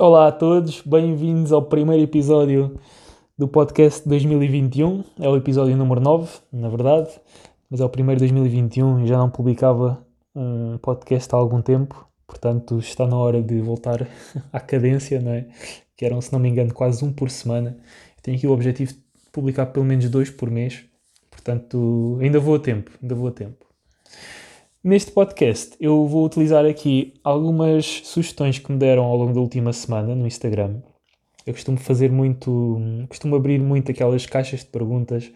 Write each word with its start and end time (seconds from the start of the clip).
Olá 0.00 0.28
a 0.28 0.32
todos, 0.32 0.80
bem-vindos 0.80 1.52
ao 1.52 1.60
primeiro 1.60 2.02
episódio 2.02 2.80
do 3.36 3.46
podcast 3.46 4.08
2021. 4.08 5.04
É 5.20 5.28
o 5.28 5.36
episódio 5.36 5.76
número 5.76 6.00
9, 6.00 6.38
na 6.50 6.70
verdade, 6.70 7.10
mas 7.68 7.82
é 7.82 7.84
o 7.84 7.88
primeiro 7.90 8.18
de 8.18 8.32
2021 8.32 9.04
e 9.04 9.06
já 9.06 9.18
não 9.18 9.28
publicava 9.28 10.02
um 10.34 10.78
podcast 10.78 11.34
há 11.34 11.36
algum 11.36 11.60
tempo, 11.60 12.08
portanto 12.26 12.78
está 12.78 13.06
na 13.06 13.14
hora 13.14 13.42
de 13.42 13.60
voltar 13.60 14.08
à 14.50 14.58
cadência, 14.58 15.20
não 15.20 15.32
é? 15.32 15.48
Que 15.94 16.06
eram, 16.06 16.18
se 16.22 16.32
não 16.32 16.40
me 16.40 16.48
engano, 16.48 16.72
quase 16.72 17.04
um 17.04 17.12
por 17.12 17.28
semana. 17.28 17.76
Tenho 18.22 18.38
aqui 18.38 18.46
o 18.46 18.52
objetivo 18.52 18.94
de 18.94 19.00
publicar 19.30 19.66
pelo 19.66 19.84
menos 19.84 20.08
dois 20.08 20.30
por 20.30 20.50
mês, 20.50 20.82
portanto 21.30 22.16
ainda 22.22 22.40
vou 22.40 22.54
a 22.54 22.58
tempo, 22.58 22.90
ainda 23.02 23.14
vou 23.14 23.28
a 23.28 23.32
tempo. 23.32 23.66
Neste 24.82 25.12
podcast 25.12 25.76
eu 25.78 26.06
vou 26.06 26.24
utilizar 26.24 26.64
aqui 26.64 27.12
algumas 27.22 28.00
sugestões 28.02 28.58
que 28.58 28.72
me 28.72 28.78
deram 28.78 29.04
ao 29.04 29.14
longo 29.14 29.34
da 29.34 29.40
última 29.40 29.74
semana 29.74 30.14
no 30.14 30.26
Instagram. 30.26 30.80
Eu 31.46 31.52
costumo 31.52 31.76
fazer 31.76 32.10
muito, 32.10 32.80
costumo 33.06 33.36
abrir 33.36 33.60
muito 33.60 33.90
aquelas 33.90 34.24
caixas 34.24 34.60
de 34.60 34.66
perguntas 34.66 35.30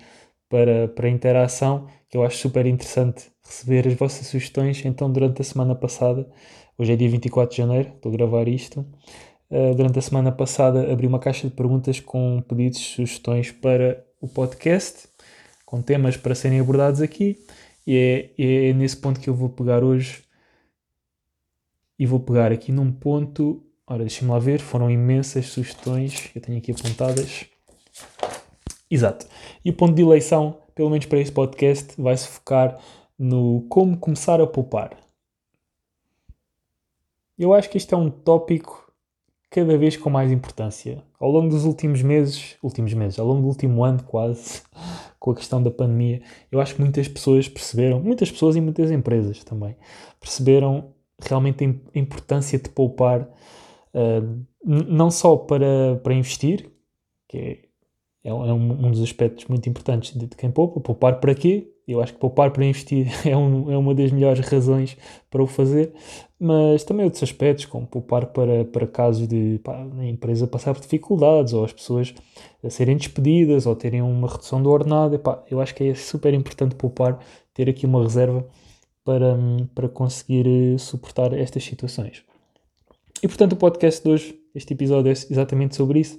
para, 0.49 0.89
para 0.89 1.11
interação, 1.11 1.87
que 2.09 2.17
eu 2.17 2.25
acho 2.25 2.39
super 2.39 2.65
interessante 2.65 3.27
receber 3.45 3.87
as 3.87 3.93
vossas 3.93 4.27
sugestões. 4.29 4.83
Então, 4.83 5.13
durante 5.13 5.43
a 5.43 5.45
semana 5.45 5.75
passada, 5.75 6.27
hoje 6.79 6.95
é 6.95 6.97
dia 6.97 7.11
24 7.11 7.51
de 7.51 7.59
janeiro, 7.59 7.93
estou 7.95 8.11
a 8.11 8.17
gravar 8.17 8.49
isto. 8.49 8.81
Uh, 9.51 9.75
durante 9.75 9.99
a 9.99 10.03
semana 10.03 10.33
passada 10.33 10.91
abri 10.91 11.07
uma 11.07 11.19
caixa 11.19 11.47
de 11.47 11.55
perguntas 11.55 12.01
com 12.01 12.41
pedidos, 12.49 12.81
sugestões 12.81 13.53
para 13.53 14.03
o 14.23 14.27
podcast, 14.27 15.07
com 15.67 15.83
temas 15.83 16.17
para 16.17 16.35
serem 16.35 16.61
abordados 16.61 17.03
aqui. 17.03 17.37
E 17.87 18.33
é, 18.39 18.69
é 18.69 18.73
nesse 18.73 18.97
ponto 18.97 19.21
que 19.21 19.29
eu 19.29 19.35
vou 19.35 19.49
pegar 19.49 19.83
hoje. 19.83 20.25
E 21.99 22.07
vou 22.07 22.21
pegar 22.21 22.53
aqui 22.53 22.73
num 22.73 22.91
ponto. 22.91 23.63
Ora, 23.87 24.01
deixem-me 24.01 24.33
lá 24.33 24.39
ver. 24.39 24.61
Foram 24.61 24.91
imensas 24.91 25.47
sugestões. 25.47 26.31
Eu 26.35 26.41
tenho 26.41 26.59
aqui 26.59 26.73
apontadas. 26.73 27.47
Exato. 28.91 29.27
E 29.65 29.71
o 29.71 29.75
ponto 29.75 29.95
de 29.95 30.03
eleição, 30.03 30.59
pelo 30.75 30.91
menos 30.91 31.07
para 31.07 31.21
este 31.21 31.33
podcast, 31.33 32.01
vai 32.01 32.17
se 32.17 32.29
focar 32.29 32.81
no 33.19 33.63
como 33.69 33.97
começar 33.97 34.41
a 34.41 34.47
poupar. 34.47 34.97
Eu 37.39 37.53
acho 37.53 37.69
que 37.69 37.77
este 37.77 37.93
é 37.93 37.97
um 37.97 38.11
tópico 38.11 38.93
cada 39.51 39.77
vez 39.79 39.97
com 39.97 40.11
mais 40.11 40.31
importância. 40.31 41.03
Ao 41.19 41.31
longo 41.31 41.49
dos 41.49 41.65
últimos 41.65 42.03
meses, 42.03 42.57
últimos 42.63 42.93
meses, 42.95 43.19
ao 43.19 43.27
longo 43.27 43.43
do 43.43 43.49
último 43.49 43.85
ano 43.85 44.03
quase, 44.03 44.63
com 45.25 45.31
a 45.31 45.35
questão 45.35 45.63
da 45.63 45.71
pandemia, 45.71 46.21
eu 46.53 46.61
acho 46.61 46.75
que 46.75 46.83
muitas 46.83 47.09
pessoas 47.09 47.49
perceberam, 47.49 47.99
muitas 47.99 48.31
pessoas 48.31 48.57
e 48.57 48.61
muitas 48.61 48.91
empresas 48.91 49.43
também, 49.43 49.75
perceberam 50.21 50.93
realmente 51.19 51.65
a 51.65 51.99
importância 51.99 52.59
de 52.59 52.69
poupar, 52.69 53.23
uh, 53.23 54.45
não 54.63 55.11
só 55.11 55.35
para, 55.35 55.99
para 56.03 56.13
investir, 56.13 56.71
que 57.27 57.39
é, 58.23 58.29
é 58.29 58.35
um, 58.35 58.87
um 58.87 58.91
dos 58.91 59.03
aspectos 59.03 59.47
muito 59.47 59.67
importantes 59.67 60.15
de 60.15 60.27
quem 60.29 60.51
poupa, 60.51 60.79
poupar 60.79 61.19
para 61.21 61.35
quê? 61.35 61.73
Eu 61.89 62.03
acho 62.03 62.13
que 62.13 62.19
poupar 62.19 62.51
para 62.51 62.67
investir 62.67 63.07
é, 63.27 63.35
um, 63.35 63.73
é 63.73 63.79
uma 63.79 63.95
das 63.95 64.13
melhores 64.13 64.47
razões 64.47 64.95
para 65.31 65.43
o 65.43 65.47
fazer, 65.47 65.95
mas 66.45 66.85
também 66.85 67.05
outros 67.05 67.23
aspectos, 67.23 67.65
como 67.65 67.87
poupar 67.87 68.27
para, 68.27 68.67
para 68.67 68.87
casos 68.87 69.27
de 69.27 69.59
pá, 69.65 69.83
a 69.99 70.05
empresa 70.05 70.47
passar 70.47 70.75
por 70.75 70.83
dificuldades 70.83 71.55
ou 71.55 71.65
as 71.65 71.73
pessoas 71.73 72.15
serem 72.69 72.99
despedidas 72.99 73.65
ou 73.65 73.75
terem 73.75 74.03
uma 74.03 74.29
redução 74.29 74.63
do 74.63 74.71
ordenado. 74.71 75.15
Epá, 75.15 75.43
eu 75.51 75.59
acho 75.59 75.75
que 75.75 75.85
é 75.85 75.95
super 75.95 76.35
importante 76.35 76.75
poupar, 76.75 77.19
ter 77.55 77.67
aqui 77.71 77.87
uma 77.87 78.03
reserva 78.03 78.47
para, 79.03 79.39
para 79.75 79.89
conseguir 79.89 80.47
eh, 80.47 80.77
suportar 80.77 81.33
estas 81.33 81.65
situações. 81.65 82.23
E 83.23 83.27
portanto, 83.27 83.55
o 83.55 83.57
podcast 83.57 84.05
de 84.05 84.11
hoje, 84.11 84.39
este 84.55 84.75
episódio 84.75 85.09
é 85.09 85.13
exatamente 85.13 85.75
sobre 85.75 86.01
isso, 86.01 86.19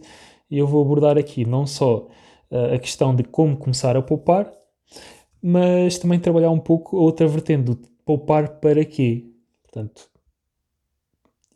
e 0.49 0.57
eu 0.57 0.65
vou 0.65 0.83
abordar 0.83 1.19
aqui 1.19 1.45
não 1.45 1.67
só 1.67 2.07
uh, 2.49 2.73
a 2.73 2.79
questão 2.79 3.15
de 3.15 3.23
como 3.23 3.55
começar 3.57 3.95
a 3.95 4.01
poupar, 4.01 4.51
mas 5.39 5.99
também 5.99 6.19
trabalhar 6.19 6.49
um 6.49 6.59
pouco 6.59 6.97
a 6.97 7.01
outra 7.01 7.27
vertente 7.27 7.63
do 7.65 7.75
poupar 8.03 8.59
para 8.59 8.83
quê. 8.83 9.25
Portanto, 9.63 10.14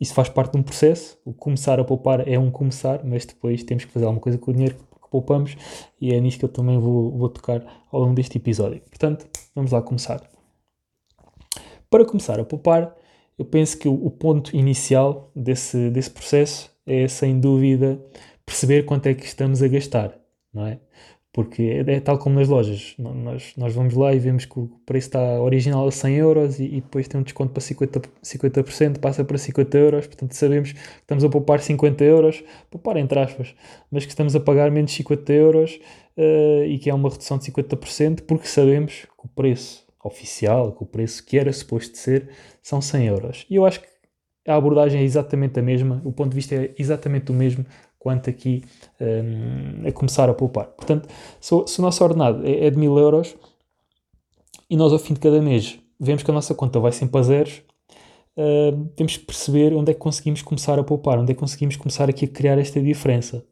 isso 0.00 0.14
faz 0.14 0.28
parte 0.28 0.52
de 0.52 0.58
um 0.58 0.62
processo. 0.62 1.18
O 1.24 1.32
começar 1.32 1.78
a 1.78 1.84
poupar 1.84 2.26
é 2.26 2.38
um 2.38 2.50
começar, 2.50 3.04
mas 3.04 3.26
depois 3.26 3.62
temos 3.62 3.84
que 3.84 3.92
fazer 3.92 4.06
alguma 4.06 4.20
coisa 4.20 4.38
com 4.38 4.50
o 4.50 4.54
dinheiro 4.54 4.76
que 4.76 5.10
poupamos 5.10 5.56
e 6.00 6.14
é 6.14 6.20
nisso 6.20 6.38
que 6.38 6.44
eu 6.44 6.48
também 6.48 6.78
vou, 6.78 7.10
vou 7.16 7.28
tocar 7.28 7.62
ao 7.92 8.00
longo 8.00 8.14
deste 8.14 8.38
episódio. 8.38 8.80
Portanto, 8.88 9.26
vamos 9.54 9.72
lá 9.72 9.82
começar. 9.82 10.22
Para 11.90 12.04
começar 12.04 12.40
a 12.40 12.44
poupar, 12.44 12.96
eu 13.38 13.44
penso 13.44 13.76
que 13.76 13.88
o, 13.88 13.94
o 14.06 14.10
ponto 14.10 14.56
inicial 14.56 15.30
desse, 15.34 15.90
desse 15.90 16.10
processo 16.10 16.70
é, 16.86 17.06
sem 17.06 17.38
dúvida, 17.38 18.00
perceber 18.46 18.84
quanto 18.84 19.06
é 19.06 19.14
que 19.14 19.24
estamos 19.24 19.62
a 19.62 19.68
gastar, 19.68 20.18
não 20.52 20.66
é? 20.66 20.80
Porque 21.32 21.62
é, 21.62 21.92
é, 21.94 22.00
tal 22.00 22.18
como 22.18 22.34
nas 22.34 22.48
lojas, 22.48 22.94
nós, 22.98 23.54
nós 23.56 23.72
vamos 23.72 23.94
lá 23.94 24.12
e 24.12 24.18
vemos 24.18 24.44
que 24.44 24.58
o 24.58 24.68
preço 24.84 25.08
está 25.08 25.40
original 25.40 25.86
a 25.86 25.90
100 25.90 26.16
euros 26.16 26.58
e, 26.58 26.64
e 26.64 26.80
depois 26.80 27.06
tem 27.06 27.20
um 27.20 27.22
desconto 27.22 27.52
para 27.52 27.62
50%, 27.62 28.08
50%, 28.22 28.98
passa 28.98 29.24
para 29.24 29.38
50 29.38 29.78
euros, 29.78 30.06
portanto 30.08 30.32
sabemos 30.32 30.72
que 30.72 30.78
estamos 30.78 31.22
a 31.22 31.28
poupar 31.28 31.60
50 31.60 32.02
euros, 32.02 32.42
poupar 32.68 32.96
entre 32.96 33.20
aspas, 33.20 33.54
mas 33.92 34.04
que 34.04 34.10
estamos 34.10 34.34
a 34.34 34.40
pagar 34.40 34.72
menos 34.72 34.92
50 34.92 35.32
euros 35.32 35.80
uh, 36.16 36.64
e 36.64 36.78
que 36.78 36.90
é 36.90 36.94
uma 36.94 37.08
redução 37.08 37.38
de 37.38 37.44
50% 37.52 38.22
porque 38.26 38.48
sabemos 38.48 39.06
que 39.16 39.26
o 39.26 39.28
preço 39.28 39.86
oficial, 40.02 40.72
que 40.72 40.82
o 40.82 40.86
preço 40.86 41.24
que 41.24 41.38
era 41.38 41.52
suposto 41.52 41.96
ser, 41.96 42.28
são 42.60 42.80
100 42.80 43.06
euros. 43.06 43.46
E 43.48 43.54
eu 43.54 43.64
acho 43.64 43.80
que 43.80 43.86
a 44.46 44.56
abordagem 44.56 45.00
é 45.00 45.04
exatamente 45.04 45.60
a 45.60 45.62
mesma, 45.62 46.00
o 46.04 46.12
ponto 46.12 46.30
de 46.30 46.34
vista 46.34 46.54
é 46.54 46.74
exatamente 46.78 47.30
o 47.30 47.34
mesmo 47.34 47.64
quanto 48.00 48.30
aqui 48.30 48.64
um, 48.98 49.86
a 49.86 49.92
começar 49.92 50.28
a 50.28 50.34
poupar. 50.34 50.66
Portanto, 50.68 51.06
se, 51.38 51.54
se 51.66 51.78
o 51.78 51.82
nosso 51.82 52.02
ordenado 52.02 52.44
é, 52.44 52.66
é 52.66 52.70
de 52.70 52.78
mil 52.78 52.98
euros 52.98 53.36
e 54.68 54.76
nós 54.76 54.92
ao 54.92 54.98
fim 54.98 55.14
de 55.14 55.20
cada 55.20 55.40
mês 55.40 55.78
vemos 56.00 56.22
que 56.22 56.30
a 56.30 56.34
nossa 56.34 56.54
conta 56.54 56.80
vai 56.80 56.92
sempre 56.92 57.20
a 57.20 57.22
zeros, 57.22 57.62
uh, 58.38 58.86
temos 58.96 59.18
que 59.18 59.26
perceber 59.26 59.74
onde 59.74 59.90
é 59.90 59.94
que 59.94 60.00
conseguimos 60.00 60.40
começar 60.40 60.78
a 60.78 60.82
poupar, 60.82 61.18
onde 61.18 61.30
é 61.30 61.34
que 61.34 61.40
conseguimos 61.40 61.76
começar 61.76 62.08
aqui 62.08 62.24
a 62.24 62.28
criar 62.28 62.58
esta 62.58 62.80
diferença. 62.80 63.44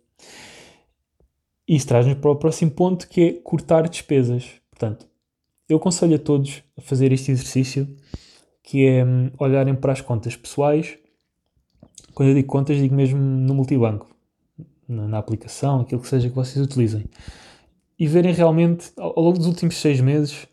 Isso 1.68 1.86
traz-nos 1.86 2.16
para 2.16 2.30
o 2.30 2.36
próximo 2.36 2.70
ponto 2.70 3.06
que 3.06 3.20
é 3.20 3.32
cortar 3.34 3.86
despesas. 3.86 4.50
Portanto, 4.70 5.06
eu 5.68 5.76
aconselho 5.76 6.16
a 6.16 6.18
todos 6.18 6.62
a 6.74 6.80
fazer 6.80 7.12
este 7.12 7.30
exercício 7.30 7.86
que 8.62 8.86
é 8.86 9.04
um, 9.04 9.30
olharem 9.38 9.74
para 9.74 9.92
as 9.92 10.00
contas 10.00 10.34
pessoais. 10.34 10.96
Quando 12.14 12.30
eu 12.30 12.34
digo 12.34 12.48
contas, 12.48 12.78
digo 12.78 12.94
mesmo 12.94 13.20
no 13.20 13.54
multibanco 13.54 14.17
na, 14.88 15.06
na, 15.06 15.18
aplicação, 15.18 15.80
aquilo 15.80 16.00
que 16.00 16.08
seja 16.08 16.28
que 16.28 16.34
vocês 16.34 16.64
utilizem, 16.64 17.04
e 17.98 18.06
verem 18.06 18.32
realmente 18.32 18.90
ao, 18.96 19.18
ao, 19.18 19.24
longo 19.24 19.38
dos 19.38 19.46
últimos 19.46 19.76
seis 19.76 20.00
meses, 20.00 20.46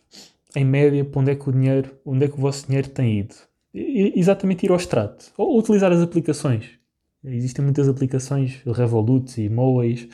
em 0.55 0.65
média, 0.65 1.03
para 1.05 1.21
onde 1.21 1.31
é 1.31 1.35
que 1.35 1.49
o 1.49 1.51
dinheiro, 1.51 1.91
onde 2.05 2.25
é 2.25 2.27
que 2.27 2.35
o 2.35 2.41
vosso 2.41 2.65
dinheiro 2.67 2.89
tem 2.89 3.19
ido. 3.19 3.35
E, 3.73 4.13
exatamente 4.15 4.65
ir 4.65 4.71
ao 4.71 4.77
extrato. 4.77 5.31
Ou, 5.37 5.49
ou, 5.49 5.59
utilizar 5.59 5.91
as 5.91 6.01
aplicações. 6.01 6.69
Existem 7.23 7.63
muitas 7.63 7.89
aplicações, 7.89 8.61
Revolut 8.65 9.41
e 9.41 9.49
Moways, 9.49 10.07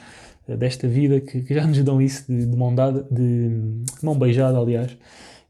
eh, 0.48 0.56
desta 0.56 0.88
vida, 0.88 1.20
que, 1.20 1.42
que, 1.42 1.54
já 1.54 1.66
nos 1.68 1.84
dão 1.84 2.02
isso 2.02 2.26
de, 2.28 2.46
de 2.46 2.58
mão 2.58 2.74
dada, 2.74 3.06
de, 3.12 3.50
de 3.50 4.06
mão 4.06 4.18
beijada, 4.18 4.58
aliás, 4.58 4.98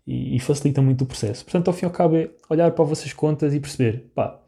e, 0.05 0.35
e 0.35 0.39
facilitam 0.39 0.83
muito 0.83 1.03
o 1.03 1.07
processo. 1.07 1.43
Portanto, 1.43 1.67
ao 1.67 1.73
fim 1.73 1.85
e 1.85 1.87
ao 1.87 1.91
cabo, 1.91 2.15
é 2.15 2.29
olhar 2.49 2.71
para 2.71 2.83
as 2.83 2.89
vossas 2.89 3.13
contas 3.13 3.53
e 3.53 3.59
perceber, 3.59 4.11
pá, 4.15 4.39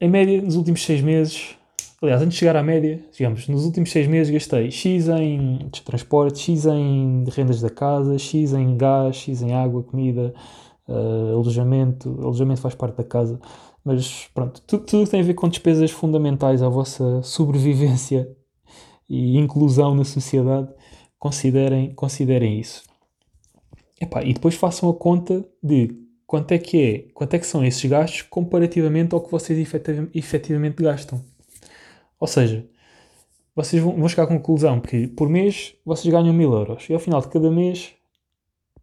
em 0.00 0.08
média, 0.08 0.42
nos 0.42 0.56
últimos 0.56 0.84
seis 0.84 1.00
meses, 1.00 1.56
Aliás, 2.02 2.20
antes 2.20 2.34
de 2.34 2.40
chegar 2.40 2.56
à 2.56 2.64
média, 2.64 3.00
digamos, 3.16 3.46
nos 3.46 3.64
últimos 3.64 3.92
seis 3.92 4.08
meses 4.08 4.32
gastei 4.32 4.72
X 4.72 5.08
em 5.08 5.70
transporte, 5.84 6.40
X 6.40 6.66
em 6.66 7.24
rendas 7.30 7.60
da 7.60 7.70
casa, 7.70 8.18
X 8.18 8.52
em 8.52 8.76
gás, 8.76 9.14
X 9.14 9.40
em 9.40 9.54
água, 9.54 9.84
comida, 9.84 10.34
uh, 10.88 11.32
alojamento. 11.32 12.18
Alojamento 12.20 12.60
faz 12.60 12.74
parte 12.74 12.96
da 12.96 13.04
casa. 13.04 13.40
Mas 13.84 14.28
pronto, 14.34 14.60
tudo, 14.62 14.84
tudo 14.84 15.08
tem 15.08 15.20
a 15.20 15.22
ver 15.22 15.34
com 15.34 15.48
despesas 15.48 15.92
fundamentais 15.92 16.60
à 16.60 16.68
vossa 16.68 17.22
sobrevivência 17.22 18.28
e 19.08 19.38
inclusão 19.38 19.94
na 19.94 20.04
sociedade. 20.04 20.68
Considerem, 21.20 21.94
considerem 21.94 22.58
isso. 22.58 22.82
Epá, 24.00 24.24
e 24.24 24.34
depois 24.34 24.56
façam 24.56 24.90
a 24.90 24.94
conta 24.94 25.44
de 25.62 25.96
quanto 26.26 26.50
é 26.50 26.58
que 26.58 26.82
é, 26.82 26.98
quanto 27.14 27.34
é 27.34 27.38
que 27.38 27.46
são 27.46 27.64
esses 27.64 27.84
gastos 27.88 28.22
comparativamente 28.22 29.14
ao 29.14 29.20
que 29.20 29.30
vocês 29.30 29.56
efetivamente 30.12 30.82
gastam. 30.82 31.22
Ou 32.22 32.28
seja, 32.28 32.64
vocês 33.52 33.82
vão, 33.82 34.08
chegar 34.08 34.22
à 34.22 34.26
conclusão 34.28 34.80
que 34.80 35.08
por 35.08 35.28
mês 35.28 35.74
vocês 35.84 36.14
ganham 36.14 36.32
mil 36.32 36.52
euros 36.52 36.88
e 36.88 36.94
ao 36.94 37.00
final 37.00 37.20
de 37.20 37.26
cada 37.26 37.50
mês 37.50 37.94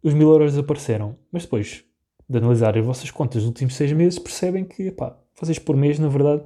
os 0.03 0.13
mil 0.13 0.29
euros 0.29 0.51
desapareceram. 0.51 1.15
Mas 1.31 1.43
depois 1.43 1.85
de 2.27 2.37
analisar 2.37 2.77
as 2.77 2.83
vossas 2.83 3.09
contas 3.09 3.43
dos 3.43 3.45
últimos 3.45 3.77
seis 3.77 3.93
meses, 3.93 4.19
percebem 4.19 4.65
que 4.65 4.87
epá, 4.87 5.17
vocês 5.39 5.57
por 5.57 5.77
mês, 5.77 5.97
na 5.99 6.09
verdade, 6.09 6.43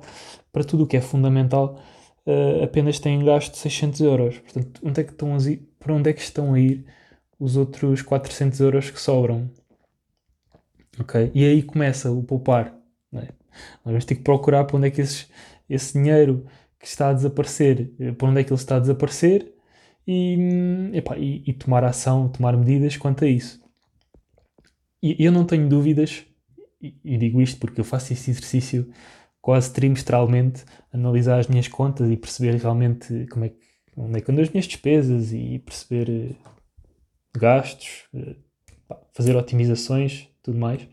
para 0.51 0.63
tudo 0.63 0.83
o 0.83 0.87
que 0.87 0.95
é 0.95 1.01
fundamental, 1.01 1.79
uh, 2.27 2.63
apenas 2.63 2.99
têm 2.99 3.25
gasto 3.25 3.57
600 3.57 4.01
euros. 4.01 4.37
Portanto, 4.37 4.79
onde 4.85 5.01
é 5.01 5.03
que 5.03 5.13
estão 5.13 5.33
a 5.33 5.39
ir, 5.39 5.67
para 5.79 5.95
onde 5.95 6.11
é 6.11 6.13
que 6.13 6.21
estão 6.21 6.53
a 6.53 6.59
ir 6.59 6.85
os 7.39 7.57
outros 7.57 8.03
400 8.03 8.59
euros 8.59 8.91
que 8.91 9.01
sobram? 9.01 9.49
Ok? 10.99 11.31
E 11.33 11.43
aí 11.43 11.63
começa 11.63 12.11
o 12.11 12.21
poupar. 12.21 12.77
É? 13.13 13.17
Nós 13.83 13.83
vamos 13.83 14.05
ter 14.05 14.13
que 14.13 14.21
procurar 14.21 14.65
para 14.65 14.77
onde 14.77 14.89
é 14.89 14.91
que 14.91 15.01
esses 15.01 15.27
esse 15.69 15.93
dinheiro 15.93 16.45
que 16.83 16.89
está 16.89 17.09
a 17.09 17.13
desaparecer, 17.13 17.93
uh, 17.97 18.13
para 18.13 18.27
onde 18.27 18.41
é 18.41 18.43
que 18.43 18.51
ele 18.51 18.59
está 18.59 18.75
a 18.75 18.79
desaparecer 18.79 19.53
e, 20.05 20.35
hum, 20.37 20.91
epá, 20.93 21.17
e, 21.17 21.41
e 21.47 21.53
tomar 21.53 21.85
ação, 21.85 22.27
tomar 22.27 22.57
medidas 22.57 22.97
quanto 22.97 23.23
a 23.23 23.27
isso. 23.27 23.63
E 25.01 25.15
eu 25.23 25.31
não 25.31 25.45
tenho 25.45 25.67
dúvidas, 25.67 26.25
e, 26.81 26.93
e 27.03 27.17
digo 27.17 27.41
isto 27.41 27.57
porque 27.57 27.79
eu 27.79 27.85
faço 27.85 28.11
este 28.11 28.31
exercício 28.31 28.91
quase 29.41 29.71
trimestralmente, 29.73 30.65
analisar 30.91 31.39
as 31.39 31.47
minhas 31.47 31.69
contas 31.69 32.09
e 32.11 32.17
perceber 32.17 32.55
realmente 32.55 33.27
como 33.27 33.45
é 33.45 33.49
que, 33.49 33.59
onde 33.95 34.17
é 34.17 34.21
que 34.21 34.31
andam 34.31 34.43
as 34.43 34.49
minhas 34.49 34.65
despesas 34.65 35.31
e 35.31 35.59
perceber 35.59 36.09
uh, 36.09 36.35
gastos, 37.37 38.03
uh, 38.13 38.35
fazer 39.13 39.37
otimizações, 39.37 40.27
tudo 40.41 40.57
mais. 40.57 40.85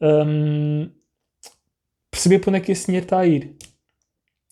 Um, 0.00 0.90
perceber 2.10 2.38
para 2.38 2.50
onde 2.50 2.58
é 2.58 2.60
que 2.62 2.72
esse 2.72 2.86
dinheiro 2.86 3.04
está 3.04 3.18
a 3.18 3.26
ir. 3.26 3.54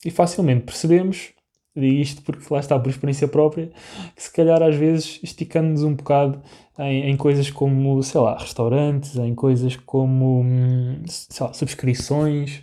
E 0.05 0.11
facilmente 0.11 0.65
percebemos, 0.65 1.33
digo 1.75 2.01
isto 2.01 2.23
porque 2.23 2.53
lá 2.53 2.61
está 2.61 2.79
por 2.79 2.91
experiência 2.91 3.29
própria, 3.29 3.71
que 4.15 4.23
se 4.23 4.33
calhar 4.33 4.63
às 4.63 4.77
vezes 4.77 5.21
esticando-nos 5.23 5.85
um 5.85 5.95
bocado 5.95 6.43
em, 6.79 7.11
em, 7.11 7.17
coisas 7.17 7.51
como, 7.51 8.03
sei 8.03 8.21
lá, 8.21 8.37
restaurantes, 8.37 9.17
em 9.17 9.35
coisas 9.35 9.77
como, 9.77 10.43
hum, 10.43 11.03
sei 11.07 11.47
lá, 11.47 11.53
subscrições, 11.53 12.63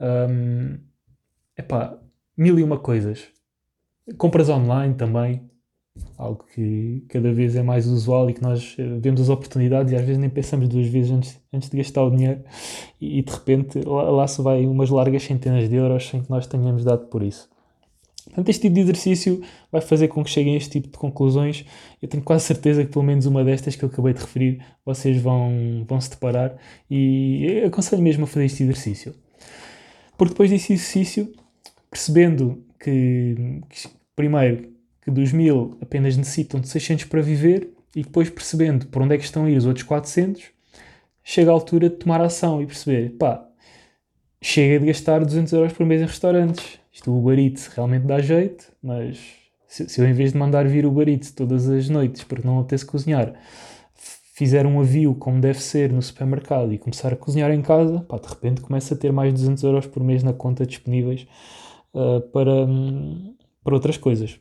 um, 0.00 0.78
epá, 1.56 1.98
mil 2.36 2.58
e 2.58 2.62
uma 2.62 2.78
coisas. 2.78 3.28
Compras 4.16 4.48
online 4.48 4.94
também, 4.94 5.49
algo 6.16 6.44
que 6.54 7.04
cada 7.08 7.32
vez 7.32 7.56
é 7.56 7.62
mais 7.62 7.86
usual 7.86 8.30
e 8.30 8.34
que 8.34 8.42
nós 8.42 8.76
eh, 8.78 8.98
vemos 9.00 9.20
as 9.20 9.28
oportunidades 9.28 9.92
e 9.92 9.96
às 9.96 10.02
vezes 10.02 10.18
nem 10.18 10.30
pensamos 10.30 10.68
duas 10.68 10.86
vezes 10.86 11.10
antes, 11.10 11.40
antes 11.52 11.70
de 11.70 11.76
gastar 11.76 12.04
o 12.04 12.10
dinheiro 12.10 12.42
e, 13.00 13.22
de 13.22 13.32
repente 13.32 13.80
lá, 13.86 14.02
lá, 14.10 14.26
se 14.26 14.40
vai 14.42 14.66
umas 14.66 14.90
largas 14.90 15.22
centenas 15.22 15.68
de 15.68 15.76
euros 15.76 16.06
sem 16.06 16.22
que 16.22 16.30
nós 16.30 16.46
tenhamos 16.46 16.84
dado 16.84 17.06
por 17.06 17.22
isso. 17.22 17.48
Portanto, 18.24 18.48
este 18.48 18.62
tipo 18.62 18.74
de 18.74 18.80
exercício 18.82 19.42
vai 19.72 19.80
fazer 19.80 20.08
com 20.08 20.22
que 20.22 20.30
cheguem 20.30 20.54
a 20.54 20.56
este 20.56 20.70
tipo 20.70 20.88
de 20.88 20.98
conclusões. 20.98 21.64
Eu 22.00 22.08
tenho 22.08 22.22
quase 22.22 22.44
certeza 22.44 22.84
que 22.84 22.92
pelo 22.92 23.04
menos 23.04 23.26
uma 23.26 23.42
destas 23.42 23.74
que 23.74 23.82
eu 23.82 23.88
acabei 23.88 24.12
de 24.12 24.20
referir 24.20 24.62
vocês 24.84 25.20
vão, 25.20 25.84
vão 25.88 26.00
se 26.00 26.10
deparar 26.10 26.56
e 26.88 27.62
aconselho 27.66 28.02
mesmo 28.02 28.24
a 28.24 28.26
fazer 28.26 28.44
este 28.44 28.62
exercício. 28.62 29.14
Porque 30.16 30.34
depois 30.34 30.50
desse 30.50 30.74
exercício, 30.74 31.32
percebendo 31.90 32.62
que, 32.78 33.62
que 33.68 33.88
primeiro 34.14 34.79
que 35.10 35.20
dos 35.20 35.32
mil 35.32 35.76
apenas 35.82 36.16
necessitam 36.16 36.60
de 36.60 36.68
600 36.68 37.04
para 37.06 37.20
viver 37.20 37.70
e 37.94 38.02
depois 38.02 38.30
percebendo 38.30 38.86
por 38.86 39.02
onde 39.02 39.14
é 39.14 39.18
que 39.18 39.24
estão 39.24 39.44
a 39.44 39.50
ir 39.50 39.56
os 39.56 39.66
outros 39.66 39.84
400, 39.84 40.44
chega 41.22 41.50
a 41.50 41.54
altura 41.54 41.90
de 41.90 41.96
tomar 41.96 42.20
ação 42.20 42.62
e 42.62 42.66
perceber, 42.66 43.10
pá, 43.18 43.46
chega 44.40 44.80
de 44.80 44.86
gastar 44.86 45.24
200 45.24 45.52
euros 45.52 45.72
por 45.72 45.84
mês 45.84 46.00
em 46.00 46.06
restaurantes. 46.06 46.78
Isto 46.92 47.10
o 47.10 47.18
Uber 47.18 47.38
realmente 47.74 48.06
dá 48.06 48.20
jeito, 48.20 48.72
mas 48.82 49.18
se, 49.68 49.88
se 49.88 50.00
eu 50.00 50.08
em 50.08 50.12
vez 50.12 50.32
de 50.32 50.38
mandar 50.38 50.66
vir 50.66 50.86
o 50.86 50.90
Uber 50.90 51.06
todas 51.34 51.68
as 51.68 51.88
noites 51.88 52.24
porque 52.24 52.46
não 52.46 52.60
apetece 52.60 52.86
cozinhar, 52.86 53.34
fizer 54.40 54.66
um 54.66 54.80
avio 54.80 55.14
como 55.14 55.40
deve 55.40 55.60
ser 55.60 55.92
no 55.92 56.00
supermercado 56.00 56.72
e 56.72 56.78
começar 56.78 57.12
a 57.12 57.16
cozinhar 57.16 57.50
em 57.50 57.60
casa, 57.60 58.00
pá, 58.00 58.18
de 58.18 58.28
repente 58.28 58.60
começa 58.60 58.94
a 58.94 58.96
ter 58.96 59.12
mais 59.12 59.34
de 59.34 59.40
200 59.40 59.62
euros 59.64 59.86
por 59.86 60.02
mês 60.02 60.22
na 60.22 60.32
conta 60.32 60.64
disponíveis 60.64 61.26
uh, 61.92 62.20
para, 62.32 62.64
um, 62.64 63.34
para 63.62 63.74
outras 63.74 63.96
coisas. 63.96 64.40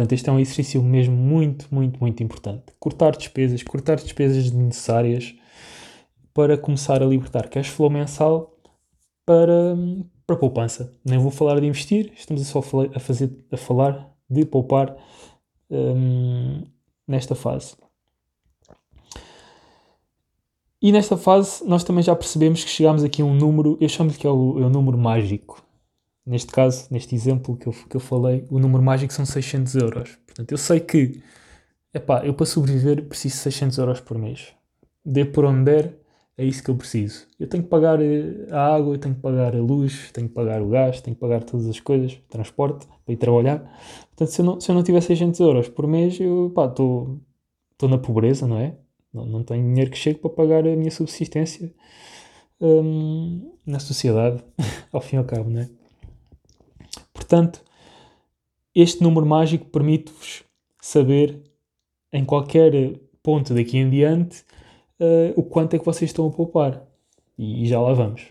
Portanto, 0.00 0.12
este 0.14 0.30
é 0.30 0.32
um 0.32 0.40
exercício 0.40 0.82
mesmo 0.82 1.14
muito, 1.14 1.66
muito, 1.70 2.00
muito 2.00 2.22
importante. 2.22 2.72
Cortar 2.78 3.14
despesas, 3.14 3.62
cortar 3.62 3.96
despesas 3.96 4.44
desnecessárias 4.44 5.34
para 6.32 6.56
começar 6.56 7.02
a 7.02 7.06
libertar 7.06 7.50
cash 7.50 7.68
flow 7.68 7.90
mensal 7.90 8.56
para, 9.26 9.76
para 10.26 10.36
poupança. 10.36 10.98
Nem 11.04 11.18
vou 11.18 11.30
falar 11.30 11.60
de 11.60 11.66
investir, 11.66 12.14
estamos 12.16 12.46
só 12.46 12.60
a, 12.94 12.98
fazer, 12.98 13.30
a 13.52 13.58
falar 13.58 14.10
de 14.30 14.46
poupar 14.46 14.96
um, 15.68 16.62
nesta 17.06 17.34
fase. 17.34 17.76
E 20.80 20.92
nesta 20.92 21.18
fase 21.18 21.62
nós 21.68 21.84
também 21.84 22.02
já 22.02 22.16
percebemos 22.16 22.64
que 22.64 22.70
chegamos 22.70 23.04
aqui 23.04 23.20
a 23.20 23.24
um 23.26 23.34
número, 23.34 23.76
eu 23.78 23.88
chamo-lhe 23.90 24.16
que 24.16 24.26
é 24.26 24.30
o, 24.30 24.62
é 24.62 24.64
o 24.64 24.70
número 24.70 24.96
mágico 24.96 25.62
neste 26.30 26.52
caso, 26.52 26.86
neste 26.92 27.12
exemplo 27.12 27.56
que 27.56 27.66
eu, 27.66 27.72
que 27.72 27.96
eu 27.96 28.00
falei, 28.00 28.44
o 28.48 28.60
número 28.60 28.82
mágico 28.82 29.12
são 29.12 29.26
600 29.26 29.74
euros. 29.74 30.16
Portanto, 30.24 30.52
eu 30.52 30.58
sei 30.58 30.78
que, 30.78 31.20
epá, 31.92 32.24
eu 32.24 32.32
para 32.32 32.46
sobreviver 32.46 33.04
preciso 33.06 33.34
de 33.34 33.40
600 33.42 33.78
euros 33.78 34.00
por 34.00 34.16
mês. 34.16 34.54
Dê 35.04 35.24
por 35.24 35.44
onde 35.44 35.64
der, 35.64 35.98
é 36.38 36.44
isso 36.44 36.62
que 36.62 36.70
eu 36.70 36.76
preciso. 36.76 37.26
Eu 37.38 37.48
tenho 37.48 37.64
que 37.64 37.68
pagar 37.68 38.00
eh, 38.00 38.46
a 38.52 38.76
água, 38.76 38.94
eu 38.94 38.98
tenho 38.98 39.16
que 39.16 39.20
pagar 39.20 39.56
a 39.56 39.60
luz, 39.60 40.12
tenho 40.12 40.28
que 40.28 40.34
pagar 40.34 40.62
o 40.62 40.68
gás, 40.68 41.00
tenho 41.00 41.16
que 41.16 41.20
pagar 41.20 41.42
todas 41.42 41.66
as 41.66 41.80
coisas, 41.80 42.16
transporte, 42.28 42.86
para 43.04 43.12
ir 43.12 43.16
trabalhar. 43.16 43.58
Portanto, 44.10 44.28
se 44.28 44.40
eu 44.40 44.44
não, 44.44 44.60
se 44.60 44.70
eu 44.70 44.74
não 44.76 44.84
tiver 44.84 45.00
600 45.00 45.40
euros 45.40 45.68
por 45.68 45.88
mês, 45.88 46.20
eu 46.20 46.46
estou 46.46 47.88
na 47.88 47.98
pobreza, 47.98 48.46
não 48.46 48.56
é? 48.56 48.76
Não, 49.12 49.26
não 49.26 49.42
tenho 49.42 49.64
dinheiro 49.64 49.90
que 49.90 49.98
chegue 49.98 50.20
para 50.20 50.30
pagar 50.30 50.64
a 50.64 50.76
minha 50.76 50.92
subsistência 50.92 51.74
hum, 52.60 53.52
na 53.66 53.80
sociedade, 53.80 54.44
ao 54.92 55.00
fim 55.00 55.16
e 55.16 55.18
ao 55.18 55.24
cabo, 55.24 55.50
não 55.50 55.62
é? 55.62 55.79
Portanto, 57.20 57.62
este 58.74 59.02
número 59.02 59.26
mágico 59.26 59.66
permite-vos 59.66 60.42
saber 60.80 61.38
em 62.10 62.24
qualquer 62.24 62.98
ponto 63.22 63.52
daqui 63.52 63.76
em 63.76 63.90
diante 63.90 64.40
uh, 64.98 65.32
o 65.36 65.42
quanto 65.42 65.74
é 65.76 65.78
que 65.78 65.84
vocês 65.84 66.10
estão 66.10 66.26
a 66.26 66.30
poupar. 66.30 66.82
E, 67.38 67.62
e 67.62 67.66
já 67.66 67.78
lá 67.78 67.92
vamos? 67.92 68.22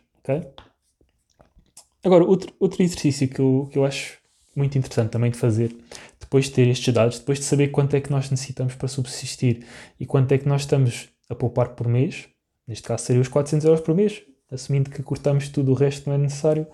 Agora, 2.03 2.24
outro, 2.24 2.51
outro 2.59 2.81
exercício 2.81 3.27
que 3.27 3.39
eu, 3.39 3.69
que 3.71 3.77
eu 3.77 3.86
acho 3.86 4.18
muito 4.56 4.77
interessante 4.77 5.12
também 5.12 5.30
de 5.30 5.38
fazer, 5.38 5.75
depois 6.19 6.45
de 6.45 6.51
ter 6.51 6.68
estes 6.68 6.94
dados, 6.94 7.19
depois 7.19 7.38
de 7.39 7.45
saber 7.45 7.69
quanto 7.69 7.95
é 7.95 8.01
que 8.01 8.12
nós 8.12 8.30
necessitamos 8.31 8.74
para 8.75 8.88
subsistir 8.88 9.65
e 10.00 10.06
quanto 10.06 10.31
é 10.31 10.38
que 10.38 10.47
nós 10.47 10.62
estamos 10.62 11.09
a 11.30 11.35
poupar 11.35 11.69
por 11.69 11.88
mês, 11.88 12.27
neste 12.68 12.88
caso 12.88 13.06
seria 13.06 13.21
os 13.21 13.27
400 13.27 13.65
euros 13.65 13.81
por 13.81 13.94
mês, 13.94 14.21
assumindo 14.51 14.89
que 14.89 15.03
cortamos 15.03 15.47
tudo 15.50 15.71
o 15.71 15.75
resto 15.75 16.09
não 16.09 16.15
é 16.15 16.18
necessário, 16.18 16.65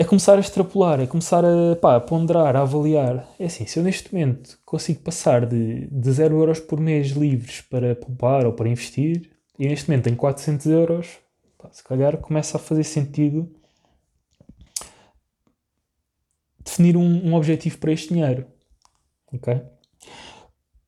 é 0.00 0.04
começar 0.04 0.38
a 0.38 0.40
extrapolar, 0.40 0.98
é 0.98 1.06
começar 1.06 1.44
a, 1.44 1.76
pá, 1.76 1.96
a 1.96 2.00
ponderar, 2.00 2.56
a 2.56 2.62
avaliar. 2.62 3.28
É 3.38 3.44
assim, 3.44 3.66
se 3.66 3.78
eu 3.78 3.82
neste 3.82 4.10
momento 4.10 4.58
consigo 4.64 5.00
passar 5.00 5.44
de, 5.44 5.88
de 5.88 6.10
0 6.10 6.38
euros 6.38 6.58
por 6.58 6.80
mês 6.80 7.08
livres 7.08 7.60
para 7.60 7.94
poupar 7.94 8.46
ou 8.46 8.54
para 8.54 8.66
investir, 8.66 9.30
e 9.58 9.68
neste 9.68 9.90
momento 9.90 10.04
tenho 10.04 10.16
400 10.16 10.66
euros, 10.68 11.18
pá, 11.58 11.68
se 11.70 11.84
calhar 11.84 12.16
começa 12.16 12.56
a 12.56 12.60
fazer 12.60 12.82
sentido 12.82 13.52
definir 16.64 16.96
um, 16.96 17.26
um 17.26 17.34
objetivo 17.34 17.76
para 17.76 17.92
este 17.92 18.14
dinheiro. 18.14 18.46
ok? 19.34 19.60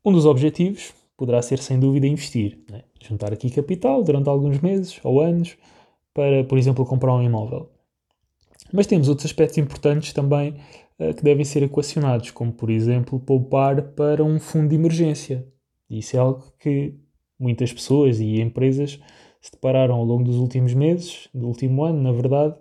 Um 0.02 0.10
dos 0.10 0.24
objetivos 0.24 0.94
poderá 1.18 1.42
ser, 1.42 1.58
sem 1.58 1.78
dúvida, 1.78 2.06
investir. 2.06 2.64
Né? 2.70 2.82
Juntar 2.98 3.30
aqui 3.30 3.50
capital 3.50 4.02
durante 4.02 4.30
alguns 4.30 4.58
meses 4.60 4.98
ou 5.04 5.20
anos 5.20 5.54
para, 6.14 6.44
por 6.44 6.56
exemplo, 6.56 6.86
comprar 6.86 7.14
um 7.14 7.22
imóvel. 7.22 7.70
Mas 8.72 8.86
temos 8.86 9.08
outros 9.08 9.26
aspectos 9.26 9.58
importantes 9.58 10.12
também 10.12 10.56
uh, 10.98 11.14
que 11.14 11.22
devem 11.22 11.44
ser 11.44 11.62
equacionados, 11.62 12.30
como 12.30 12.52
por 12.52 12.70
exemplo 12.70 13.20
poupar 13.20 13.82
para 13.94 14.24
um 14.24 14.40
fundo 14.40 14.68
de 14.68 14.76
emergência. 14.76 15.46
Isso 15.90 16.16
é 16.16 16.18
algo 16.18 16.42
que 16.58 16.94
muitas 17.38 17.72
pessoas 17.72 18.18
e 18.20 18.40
empresas 18.40 18.98
se 19.40 19.52
depararam 19.52 19.96
ao 19.96 20.04
longo 20.04 20.24
dos 20.24 20.36
últimos 20.36 20.72
meses, 20.72 21.28
do 21.34 21.48
último 21.48 21.84
ano, 21.84 22.00
na 22.00 22.12
verdade, 22.12 22.54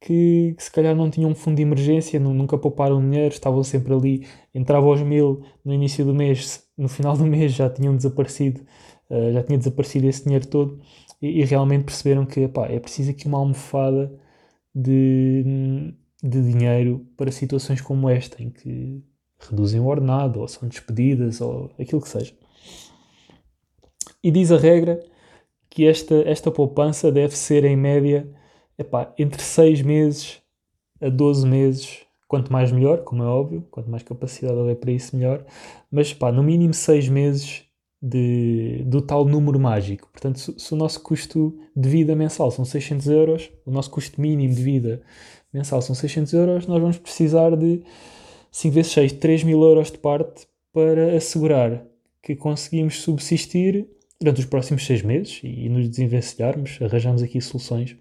que, 0.00 0.54
que, 0.56 0.62
se 0.62 0.70
calhar 0.70 0.94
não 0.94 1.10
tinham 1.10 1.30
um 1.30 1.34
fundo 1.34 1.56
de 1.56 1.62
emergência, 1.62 2.20
nunca 2.20 2.56
pouparam 2.56 3.00
dinheiro, 3.00 3.34
estavam 3.34 3.64
sempre 3.64 3.92
ali, 3.92 4.26
entravam 4.54 4.90
aos 4.90 5.02
mil 5.02 5.42
no 5.64 5.74
início 5.74 6.04
do 6.04 6.14
mês, 6.14 6.62
no 6.78 6.88
final 6.88 7.16
do 7.16 7.26
mês 7.26 7.52
já 7.52 7.68
tinham 7.68 7.96
desaparecido, 7.96 8.62
uh, 9.10 9.32
já 9.32 9.42
tinha 9.42 9.58
desaparecido 9.58 10.06
esse 10.06 10.24
dinheiro 10.24 10.46
todo 10.46 10.80
e, 11.20 11.40
e 11.40 11.44
realmente 11.44 11.84
perceberam 11.84 12.24
que 12.26 12.40
epá, 12.40 12.66
é 12.66 12.78
preciso 12.78 13.10
aqui 13.10 13.26
uma 13.26 13.38
almofada 13.38 14.12
de, 14.74 15.94
de 16.22 16.42
dinheiro 16.42 17.06
para 17.16 17.30
situações 17.30 17.80
como 17.80 18.08
esta, 18.08 18.42
em 18.42 18.50
que 18.50 19.02
reduzem 19.38 19.80
o 19.80 19.86
ordenado, 19.86 20.40
ou 20.40 20.48
são 20.48 20.68
despedidas, 20.68 21.40
ou 21.40 21.70
aquilo 21.78 22.00
que 22.00 22.08
seja. 22.08 22.34
E 24.22 24.30
diz 24.30 24.50
a 24.50 24.56
regra 24.56 25.00
que 25.68 25.86
esta, 25.86 26.14
esta 26.26 26.50
poupança 26.50 27.12
deve 27.12 27.36
ser, 27.36 27.64
em 27.64 27.76
média, 27.76 28.28
epá, 28.78 29.12
entre 29.18 29.42
6 29.42 29.82
meses 29.82 30.40
a 31.00 31.08
12 31.08 31.46
meses, 31.46 32.00
quanto 32.26 32.52
mais 32.52 32.72
melhor, 32.72 33.04
como 33.04 33.22
é 33.22 33.26
óbvio, 33.26 33.66
quanto 33.70 33.90
mais 33.90 34.02
capacidade 34.02 34.56
houver 34.56 34.76
para 34.76 34.92
isso, 34.92 35.16
melhor, 35.16 35.44
mas 35.90 36.14
pá, 36.14 36.32
no 36.32 36.42
mínimo 36.42 36.72
6 36.72 37.08
meses 37.08 37.63
de, 38.06 38.82
do 38.86 39.00
tal 39.00 39.24
número 39.24 39.58
mágico. 39.58 40.08
Portanto, 40.10 40.38
se, 40.38 40.54
se, 40.58 40.74
o 40.74 40.76
nosso 40.76 41.00
custo 41.00 41.56
de 41.74 41.88
vida 41.88 42.14
mensal 42.14 42.50
são 42.50 42.64
600 42.64 43.06
euros, 43.08 43.50
o 43.64 43.70
nosso 43.70 43.90
custo 43.90 44.20
mínimo 44.20 44.54
de 44.54 44.62
vida 44.62 45.02
mensal 45.52 45.80
são 45.80 45.94
600 45.94 46.32
euros, 46.32 46.66
nós 46.66 46.80
vamos 46.80 46.98
precisar 46.98 47.56
de 47.56 47.82
5 48.50 48.74
vezes 48.74 48.92
6, 48.92 49.12
3 49.12 49.44
mil 49.44 49.62
euros 49.62 49.90
de 49.90 49.98
parte 49.98 50.46
para 50.72 51.16
assegurar 51.16 51.84
que 52.22 52.34
conseguimos 52.34 53.00
subsistir 53.02 53.86
durante 54.20 54.40
os 54.40 54.46
próximos 54.46 54.84
6 54.86 55.02
meses 55.02 55.40
e, 55.44 55.66
e 55.66 55.68
nos 55.68 55.88
desenvencilharmos, 55.88 56.78
arranjamos 56.82 57.22
aqui 57.22 57.40
soluções 57.40 57.96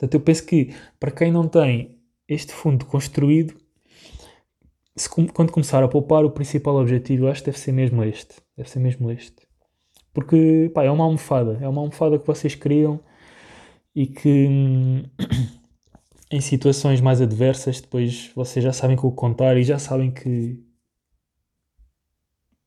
Portanto, 0.00 0.14
eu 0.14 0.20
penso 0.20 0.46
que 0.46 0.74
para 0.98 1.10
quem 1.10 1.30
não 1.30 1.46
tem 1.46 1.98
este 2.26 2.54
fundo 2.54 2.86
construído, 2.86 3.54
se, 4.96 5.10
quando 5.10 5.52
começar 5.52 5.82
a 5.82 5.88
poupar, 5.88 6.24
o 6.24 6.30
principal 6.30 6.76
objetivo 6.76 7.26
eu 7.26 7.28
acho 7.30 7.42
que 7.42 7.50
deve 7.50 7.58
ser 7.58 7.72
mesmo 7.72 8.02
este. 8.02 8.36
Deve 8.60 8.68
ser 8.68 8.78
mesmo 8.78 9.10
este. 9.10 9.48
Porque 10.12 10.70
pá, 10.74 10.84
é 10.84 10.90
uma 10.90 11.04
almofada. 11.04 11.56
É 11.62 11.66
uma 11.66 11.80
almofada 11.80 12.18
que 12.18 12.26
vocês 12.26 12.54
criam 12.54 13.00
e 13.94 14.06
que 14.06 14.46
hum, 14.46 15.02
em 16.30 16.42
situações 16.42 17.00
mais 17.00 17.22
adversas 17.22 17.80
depois 17.80 18.30
vocês 18.34 18.62
já 18.62 18.70
sabem 18.70 18.98
com 18.98 19.08
o 19.08 19.12
contar 19.12 19.56
e 19.56 19.62
já 19.62 19.78
sabem 19.78 20.10
que, 20.10 20.62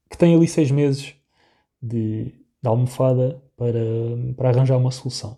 que 0.10 0.18
têm 0.18 0.36
ali 0.36 0.48
seis 0.48 0.72
meses 0.72 1.14
de, 1.80 2.24
de 2.24 2.68
almofada 2.68 3.40
para, 3.56 3.80
para 4.36 4.50
arranjar 4.50 4.78
uma 4.78 4.90
solução. 4.90 5.38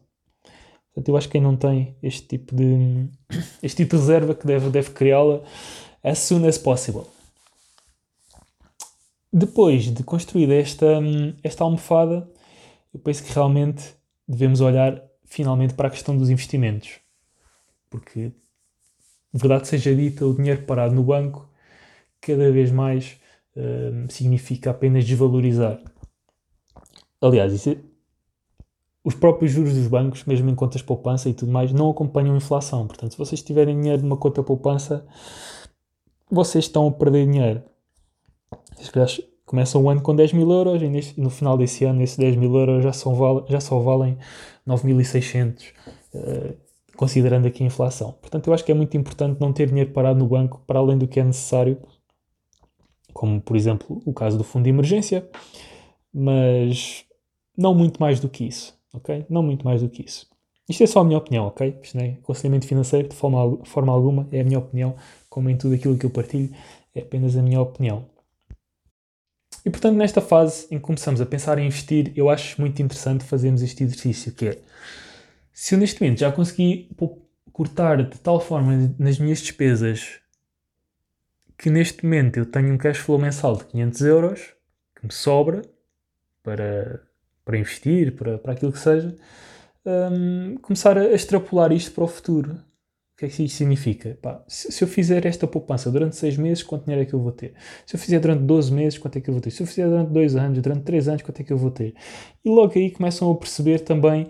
Portanto, 0.94 1.10
eu 1.10 1.18
acho 1.18 1.28
que 1.28 1.34
quem 1.34 1.42
não 1.42 1.58
tem 1.58 1.98
este 2.02 2.26
tipo 2.26 2.56
de, 2.56 3.10
este 3.62 3.84
tipo 3.84 3.98
de 3.98 4.02
reserva 4.02 4.34
que 4.34 4.48
deve, 4.48 4.70
deve 4.70 4.92
criá-la 4.92 5.44
as 6.02 6.20
soon 6.20 6.48
as 6.48 6.58
possible. 6.58 7.14
Depois 9.38 9.94
de 9.94 10.02
construída 10.02 10.54
esta, 10.54 10.86
esta 11.44 11.66
almofada, 11.66 12.26
eu 12.94 13.00
penso 13.02 13.22
que 13.22 13.34
realmente 13.34 13.94
devemos 14.26 14.62
olhar 14.62 15.04
finalmente 15.26 15.74
para 15.74 15.90
a 15.90 15.92
questão 15.92 16.18
dos 16.18 16.30
investimentos. 16.30 17.02
Porque, 17.90 18.32
verdade 19.34 19.68
seja 19.68 19.94
dita, 19.94 20.26
o 20.26 20.34
dinheiro 20.34 20.64
parado 20.64 20.96
no 20.96 21.04
banco 21.04 21.50
cada 22.22 22.50
vez 22.50 22.72
mais 22.72 23.18
uh, 23.58 24.10
significa 24.10 24.72
apenas 24.72 25.04
desvalorizar. 25.04 25.82
Aliás, 27.20 27.52
isso, 27.52 27.72
é, 27.72 27.78
os 29.04 29.16
próprios 29.16 29.52
juros 29.52 29.74
dos 29.74 29.88
bancos, 29.88 30.24
mesmo 30.24 30.50
em 30.50 30.56
contas 30.56 30.82
poupança 30.82 31.28
e 31.28 31.34
tudo 31.34 31.52
mais, 31.52 31.74
não 31.74 31.90
acompanham 31.90 32.36
a 32.36 32.38
inflação. 32.38 32.88
Portanto, 32.88 33.12
se 33.12 33.18
vocês 33.18 33.44
tiverem 33.44 33.82
dinheiro 33.82 34.02
numa 34.02 34.16
conta 34.16 34.42
poupança, 34.42 35.06
vocês 36.32 36.64
estão 36.64 36.88
a 36.88 36.92
perder 36.94 37.26
dinheiro. 37.30 37.75
Vocês 38.76 39.22
começam 39.46 39.84
o 39.84 39.90
ano 39.90 40.02
com 40.02 40.16
10 40.16 40.34
mil 40.34 40.52
euros 40.52 40.82
e 40.82 41.20
no 41.20 41.30
final 41.30 41.58
desse 41.58 41.86
ano 41.86 42.02
esses 42.02 42.18
10 42.18 42.36
mil 42.36 42.54
euros 42.56 42.84
já, 42.84 42.92
são, 42.92 43.46
já 43.48 43.60
só 43.60 43.80
valem 43.80 44.18
9.600, 44.68 45.72
uh, 46.14 46.56
considerando 46.96 47.48
aqui 47.48 47.64
a 47.64 47.68
inflação. 47.68 48.14
Portanto, 48.14 48.48
eu 48.48 48.54
acho 48.54 48.64
que 48.64 48.72
é 48.72 48.76
muito 48.76 48.96
importante 48.98 49.40
não 49.40 49.54
ter 49.54 49.68
dinheiro 49.68 49.92
parado 49.92 50.20
no 50.20 50.28
banco 50.28 50.62
para 50.66 50.80
além 50.80 50.98
do 50.98 51.08
que 51.08 51.20
é 51.20 51.24
necessário, 51.24 51.78
como 53.14 53.40
por 53.40 53.56
exemplo 53.56 54.02
o 54.06 54.14
caso 54.14 54.38
do 54.38 54.44
fundo 54.44 54.64
de 54.64 54.70
emergência, 54.70 55.28
mas 56.14 57.06
não 57.58 57.74
muito 57.74 58.00
mais 58.00 58.20
do 58.20 58.28
que 58.28 58.46
isso, 58.46 58.78
ok? 58.94 59.26
Não 59.30 59.44
muito 59.44 59.64
mais 59.64 59.82
do 59.82 59.90
que 59.90 60.04
isso. 60.04 60.28
Isto 60.68 60.84
é 60.84 60.88
só 60.88 61.02
a 61.02 61.04
minha 61.04 61.18
opinião, 61.18 61.46
ok? 61.46 61.78
Isto 61.82 61.98
não 61.98 62.04
é 62.04 62.10
aconselhamento 62.14 62.66
financeiro 62.66 63.08
de 63.10 63.16
forma, 63.16 63.60
forma 63.66 63.94
alguma, 63.94 64.28
é 64.32 64.42
a 64.42 64.44
minha 64.44 64.58
opinião, 64.58 64.96
como 65.30 65.50
em 65.50 65.56
tudo 65.56 65.76
aquilo 65.76 65.98
que 65.98 66.06
eu 66.06 66.10
partilho, 66.10 66.50
é 66.94 67.02
apenas 67.02 67.38
a 67.38 67.42
minha 67.42 67.62
opinião. 67.62 68.06
E 69.66 69.70
portanto, 69.72 69.98
nesta 69.98 70.22
fase 70.22 70.68
em 70.70 70.78
que 70.78 70.84
começamos 70.84 71.20
a 71.20 71.26
pensar 71.26 71.58
em 71.58 71.66
investir, 71.66 72.14
eu 72.16 72.30
acho 72.30 72.62
muito 72.62 72.80
interessante 72.80 73.24
fazermos 73.24 73.64
este 73.64 73.84
exercício, 73.84 74.32
que 74.32 74.50
é, 74.50 74.60
se 75.52 75.74
eu 75.74 75.80
neste 75.80 76.00
momento 76.00 76.20
já 76.20 76.32
consegui 76.32 76.88
cortar 77.52 78.04
de 78.04 78.20
tal 78.20 78.40
forma 78.40 78.94
nas 79.00 79.18
minhas 79.18 79.40
despesas 79.40 80.20
que 81.58 81.70
neste 81.70 82.04
momento 82.04 82.38
eu 82.38 82.46
tenho 82.46 82.74
um 82.74 82.78
cash 82.78 82.98
flow 82.98 83.18
mensal 83.18 83.56
de 83.56 83.66
500 83.66 84.02
euros, 84.02 84.54
que 84.96 85.06
me 85.06 85.12
sobra 85.12 85.62
para, 86.44 87.02
para 87.44 87.58
investir, 87.58 88.16
para, 88.16 88.38
para 88.38 88.54
aquilo 88.54 88.72
que 88.72 88.80
seja, 88.80 89.16
um, 89.86 90.58
começar 90.58 90.98
a 90.98 91.06
extrapolar 91.06 91.72
isto 91.72 91.92
para 91.92 92.04
o 92.04 92.08
futuro. 92.08 92.60
O 93.16 93.18
que 93.18 93.26
é 93.26 93.30
que 93.30 93.44
isto 93.44 93.56
significa? 93.56 94.20
Pá, 94.22 94.44
se, 94.46 94.70
se, 94.74 94.84
eu 94.84 94.88
fizer 94.90 95.26
esta 95.26 95.48
poupança 95.48 95.90
durante 95.90 96.18
6 96.18 96.36
meses, 96.36 96.64
quanto 96.64 96.84
dinheiro 96.84 97.02
é 97.02 97.06
que 97.06 97.14
eu 97.14 97.22
vou 97.22 97.32
ter? 97.32 97.54
Se 97.86 97.96
eu 97.96 98.00
fizer 98.00 98.20
durante 98.20 98.44
12 98.44 98.74
meses, 98.74 99.00
quanto 99.00 99.18
é 99.18 99.22
que 99.22 99.30
eu 99.30 99.34
vou 99.34 99.40
ter? 99.40 99.52
Se 99.52 99.64
eu 99.64 99.68
fizer 99.68 99.88
durante 99.88 100.12
2 100.12 100.36
anos, 100.36 100.60
durante 100.62 100.84
3 100.84 101.08
anos, 101.08 101.22
quanto 101.22 101.40
é 101.40 101.44
que 101.46 101.54
eu 101.54 101.58
vou 101.58 101.72
ter? 101.72 101.96
E 102.44 102.50
logo 102.50 102.74
aí 102.76 102.92
começam 102.92 103.32
a 103.32 103.36
perceber 103.36 103.80
também 103.80 104.28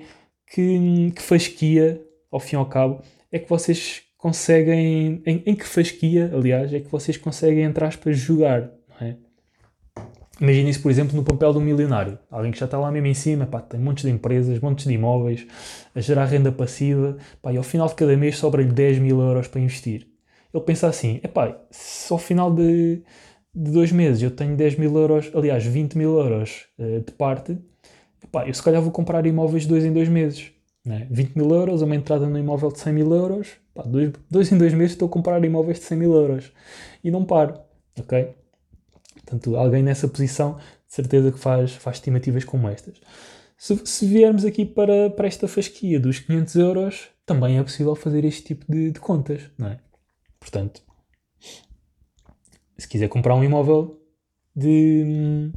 que, 0.48 1.12
que 1.16 1.22
fasquia, 1.22 2.00
ao 2.32 2.40
fim 2.40 2.56
e 2.56 2.60
ao 2.60 2.70
cabo, 2.70 3.02
é 3.32 3.40
que 3.40 3.50
vocês 3.50 4.04
conseguem. 4.18 5.24
Em, 5.26 5.44
em 5.48 5.56
que 5.56 5.66
fasquia, 5.66 6.32
aliás, 6.32 6.72
é 6.72 6.80
que 6.80 6.92
vocês 6.92 7.18
conseguem, 7.18 7.64
entre 7.64 7.84
aspas, 7.86 8.16
jogar. 8.16 8.72
Não 8.90 9.08
é? 9.08 9.18
Imagina 10.40 10.70
isso, 10.70 10.82
por 10.82 10.92
exemplo, 10.92 11.16
no 11.16 11.24
papel 11.24 11.54
de 11.54 11.60
um 11.60 11.62
milionário. 11.62 12.20
Alguém 12.30 12.52
que 12.52 12.60
já 12.60 12.66
está 12.66 12.78
lá 12.78 12.92
mesmo 12.92 13.08
em 13.08 13.14
cima, 13.14 13.46
pá, 13.46 13.62
tem 13.62 13.80
montes 13.80 14.04
de 14.04 14.12
empresas, 14.12 14.60
montes 14.60 14.86
de 14.86 14.94
imóveis, 14.94 15.48
a 15.94 16.02
gerar 16.02 16.26
renda 16.26 16.52
passiva, 16.52 17.18
pá, 17.42 17.54
e 17.54 17.58
ao 17.58 17.64
final 17.64 17.88
de 17.88 17.96
cada 17.96 18.16
mês 18.18 18.38
sobra-lhe 18.38 18.72
10 18.72 19.00
mil 19.00 19.22
euros 19.22 19.48
para 19.48 19.62
investir. 19.62 20.08
Ele 20.54 20.64
pensa 20.64 20.88
assim, 20.88 21.20
é 21.24 21.56
se 21.72 22.12
ao 22.12 22.20
final 22.20 22.54
de, 22.54 23.02
de 23.54 23.72
dois 23.72 23.92
meses 23.92 24.24
eu 24.24 24.32
tenho 24.32 24.56
10 24.56 24.78
mil 24.78 24.96
euros, 24.98 25.32
aliás, 25.34 25.66
20 25.66 25.98
mil 25.98 26.18
euros 26.18 26.66
uh, 26.80 27.02
de 27.02 27.12
parte, 27.14 27.58
epá, 28.24 28.48
eu 28.48 28.54
se 28.54 28.64
calhar 28.64 28.82
vou 28.82 28.92
comprar 28.92 29.26
imóveis 29.26 29.64
de 29.64 29.70
dois 29.70 29.86
em 29.86 29.94
dois 29.94 30.10
meses. 30.10 30.52
Né? 30.86 31.08
20 31.10 31.36
mil 31.36 31.50
euros, 31.50 31.82
uma 31.82 31.96
entrada 31.96 32.28
no 32.28 32.38
imóvel 32.38 32.72
de 32.72 32.80
100 32.80 32.94
mil 32.94 33.14
euros, 33.14 33.54
pá, 33.74 33.84
dois, 33.84 34.12
dois 34.30 34.52
em 34.52 34.58
dois 34.58 34.74
meses 34.74 34.92
estou 34.94 35.08
a 35.08 35.12
comprar 35.12 35.44
imóveis 35.44 35.80
de 35.80 35.86
100 35.86 35.98
mil 35.98 36.14
euros. 36.14 36.52
E 37.04 37.10
não 37.10 37.26
paro, 37.26 37.60
ok? 37.98 38.36
Portanto, 39.26 39.56
alguém 39.56 39.82
nessa 39.82 40.08
posição, 40.08 40.56
de 40.88 40.94
certeza 40.94 41.32
que 41.32 41.40
faz, 41.40 41.72
faz 41.72 41.98
estimativas 41.98 42.44
como 42.44 42.70
estas. 42.70 43.02
Se, 43.58 43.76
se 43.86 44.06
viermos 44.06 44.46
aqui 44.46 44.66
para, 44.66 45.10
para 45.10 45.28
esta 45.28 45.48
fasquia 45.48 46.00
dos 46.00 46.20
500 46.20 46.56
euros, 46.56 47.08
também 47.26 47.58
é 47.58 47.64
possível 47.64 47.96
fazer 47.96 48.24
este 48.24 48.44
tipo 48.44 48.72
de, 48.72 48.92
de 48.92 49.00
contas, 49.00 49.42
não 49.58 49.68
é? 49.68 49.80
Portanto, 50.40 50.84
se 52.78 52.88
quiser 52.88 53.08
comprar 53.08 53.34
um 53.36 53.44
imóvel 53.44 54.00
de 54.56 55.52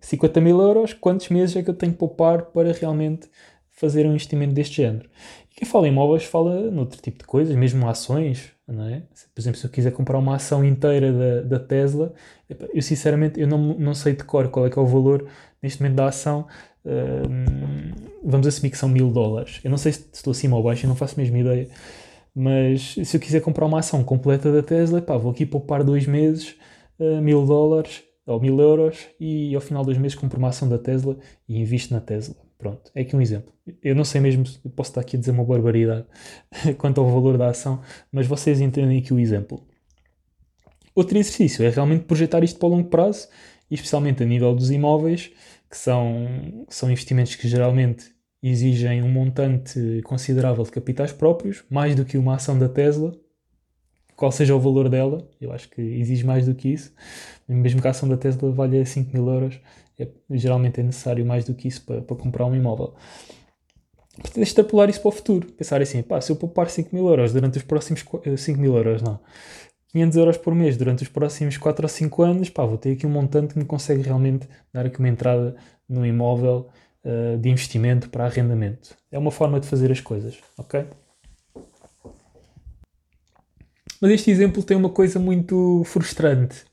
50 0.00 0.40
mil 0.40 0.60
euros, 0.60 0.92
quantos 0.92 1.28
meses 1.28 1.54
é 1.54 1.62
que 1.62 1.70
eu 1.70 1.74
tenho 1.74 1.92
que 1.92 1.98
poupar 1.98 2.46
para 2.46 2.72
realmente 2.72 3.28
fazer 3.70 4.06
um 4.06 4.10
investimento 4.10 4.54
deste 4.54 4.76
género? 4.76 5.08
E 5.50 5.54
quem 5.54 5.68
fala 5.68 5.86
em 5.86 5.92
imóveis 5.92 6.24
fala 6.24 6.70
noutro 6.70 7.00
tipo 7.00 7.18
de 7.18 7.24
coisas, 7.24 7.54
mesmo 7.54 7.88
ações, 7.88 8.53
não 8.66 8.86
é? 8.86 9.02
Por 9.34 9.40
exemplo, 9.40 9.58
se 9.58 9.66
eu 9.66 9.70
quiser 9.70 9.92
comprar 9.92 10.18
uma 10.18 10.36
ação 10.36 10.64
inteira 10.64 11.12
da, 11.12 11.58
da 11.58 11.64
Tesla, 11.64 12.12
eu 12.72 12.82
sinceramente 12.82 13.40
eu 13.40 13.46
não, 13.46 13.58
não 13.78 13.94
sei 13.94 14.14
de 14.14 14.24
cor 14.24 14.48
qual 14.48 14.66
é 14.66 14.70
que 14.70 14.78
é 14.78 14.82
o 14.82 14.86
valor 14.86 15.28
neste 15.62 15.82
momento 15.82 15.96
da 15.96 16.06
ação. 16.08 16.46
Uh, 16.84 18.14
vamos 18.22 18.46
assumir 18.46 18.70
que 18.70 18.78
são 18.78 18.88
mil 18.88 19.10
dólares. 19.10 19.60
Eu 19.62 19.70
não 19.70 19.78
sei 19.78 19.92
se 19.92 20.08
estou 20.12 20.30
acima 20.30 20.56
ou 20.56 20.62
baixo, 20.62 20.86
eu 20.86 20.88
não 20.88 20.96
faço 20.96 21.14
a 21.18 21.22
mesma 21.22 21.38
ideia. 21.38 21.68
Mas 22.34 22.96
se 23.04 23.16
eu 23.16 23.20
quiser 23.20 23.40
comprar 23.40 23.66
uma 23.66 23.78
ação 23.78 24.02
completa 24.02 24.50
da 24.52 24.62
Tesla, 24.62 25.00
pá, 25.00 25.16
vou 25.16 25.30
aqui 25.30 25.46
poupar 25.46 25.84
dois 25.84 26.06
meses, 26.06 26.56
uh, 26.98 27.20
mil 27.22 27.44
dólares 27.46 28.02
ou 28.26 28.40
mil 28.40 28.58
euros 28.58 29.06
e 29.20 29.54
ao 29.54 29.60
final 29.60 29.84
dos 29.84 29.98
meses 29.98 30.16
compro 30.16 30.38
uma 30.38 30.48
ação 30.48 30.68
da 30.68 30.78
Tesla 30.78 31.16
e 31.48 31.58
invisto 31.60 31.92
na 31.92 32.00
Tesla. 32.00 32.43
Pronto, 32.58 32.90
é 32.94 33.02
aqui 33.02 33.14
um 33.14 33.20
exemplo. 33.20 33.52
Eu 33.82 33.94
não 33.94 34.04
sei 34.04 34.20
mesmo, 34.20 34.44
posso 34.74 34.90
estar 34.90 35.00
aqui 35.00 35.16
a 35.16 35.20
dizer 35.20 35.32
uma 35.32 35.44
barbaridade 35.44 36.06
quanto 36.78 37.00
ao 37.00 37.10
valor 37.10 37.36
da 37.36 37.48
ação, 37.48 37.80
mas 38.10 38.26
vocês 38.26 38.60
entendem 38.60 38.98
aqui 38.98 39.12
o 39.12 39.18
exemplo. 39.18 39.66
Outro 40.94 41.18
exercício 41.18 41.64
é 41.64 41.70
realmente 41.70 42.04
projetar 42.04 42.44
isto 42.44 42.58
para 42.58 42.68
o 42.68 42.70
longo 42.70 42.88
prazo, 42.88 43.28
especialmente 43.70 44.22
a 44.22 44.26
nível 44.26 44.54
dos 44.54 44.70
imóveis, 44.70 45.32
que 45.68 45.76
são, 45.76 46.64
são 46.68 46.90
investimentos 46.90 47.34
que 47.34 47.48
geralmente 47.48 48.14
exigem 48.40 49.02
um 49.02 49.08
montante 49.08 50.00
considerável 50.04 50.62
de 50.62 50.70
capitais 50.70 51.12
próprios, 51.12 51.64
mais 51.68 51.94
do 51.96 52.04
que 52.04 52.16
uma 52.16 52.36
ação 52.36 52.58
da 52.58 52.68
Tesla, 52.68 53.12
qual 54.16 54.30
seja 54.30 54.54
o 54.54 54.60
valor 54.60 54.88
dela, 54.88 55.28
eu 55.40 55.52
acho 55.52 55.68
que 55.68 55.80
exige 55.80 56.24
mais 56.24 56.46
do 56.46 56.54
que 56.54 56.68
isso. 56.68 56.92
Mesmo 57.48 57.80
que 57.80 57.88
a 57.88 57.90
ação 57.90 58.08
da 58.08 58.16
Tesla 58.16 58.52
valha 58.52 58.84
5 58.84 59.12
mil 59.12 59.28
euros, 59.28 59.58
é, 59.98 60.08
geralmente 60.30 60.80
é 60.80 60.82
necessário 60.82 61.24
mais 61.24 61.44
do 61.44 61.54
que 61.54 61.68
isso 61.68 61.82
para, 61.84 62.02
para 62.02 62.16
comprar 62.16 62.46
um 62.46 62.54
imóvel. 62.54 62.94
Portanto, 64.16 64.42
extrapolar 64.42 64.88
isso 64.88 65.00
para 65.00 65.08
o 65.08 65.12
futuro. 65.12 65.52
Pensar 65.52 65.82
assim, 65.82 66.02
pá, 66.02 66.20
se 66.20 66.30
eu 66.30 66.36
poupar 66.36 66.70
5 66.70 66.94
mil 66.94 67.08
euros 67.08 67.32
durante 67.32 67.58
os 67.58 67.64
próximos... 67.64 68.00
5 68.00 68.22
eh, 68.24 68.60
mil 68.60 68.76
euros, 68.76 69.02
não. 69.02 69.20
500 69.88 70.16
euros 70.16 70.36
por 70.36 70.54
mês 70.54 70.76
durante 70.76 71.02
os 71.02 71.08
próximos 71.08 71.56
4 71.56 71.84
ou 71.84 71.88
5 71.88 72.22
anos, 72.22 72.50
pá, 72.50 72.64
vou 72.64 72.78
ter 72.78 72.92
aqui 72.92 73.06
um 73.06 73.10
montante 73.10 73.54
que 73.54 73.58
me 73.58 73.64
consegue 73.64 74.02
realmente 74.02 74.48
dar 74.72 74.86
aqui 74.86 74.98
uma 74.98 75.08
entrada 75.08 75.56
no 75.88 76.04
imóvel 76.04 76.68
uh, 77.04 77.38
de 77.38 77.48
investimento 77.48 78.08
para 78.08 78.24
arrendamento. 78.24 78.96
É 79.10 79.18
uma 79.18 79.30
forma 79.30 79.60
de 79.60 79.66
fazer 79.66 79.92
as 79.92 80.00
coisas, 80.00 80.36
ok? 80.58 80.84
Mas 84.00 84.10
este 84.10 84.30
exemplo 84.30 84.62
tem 84.62 84.76
uma 84.76 84.90
coisa 84.90 85.18
muito 85.18 85.82
frustrante, 85.84 86.64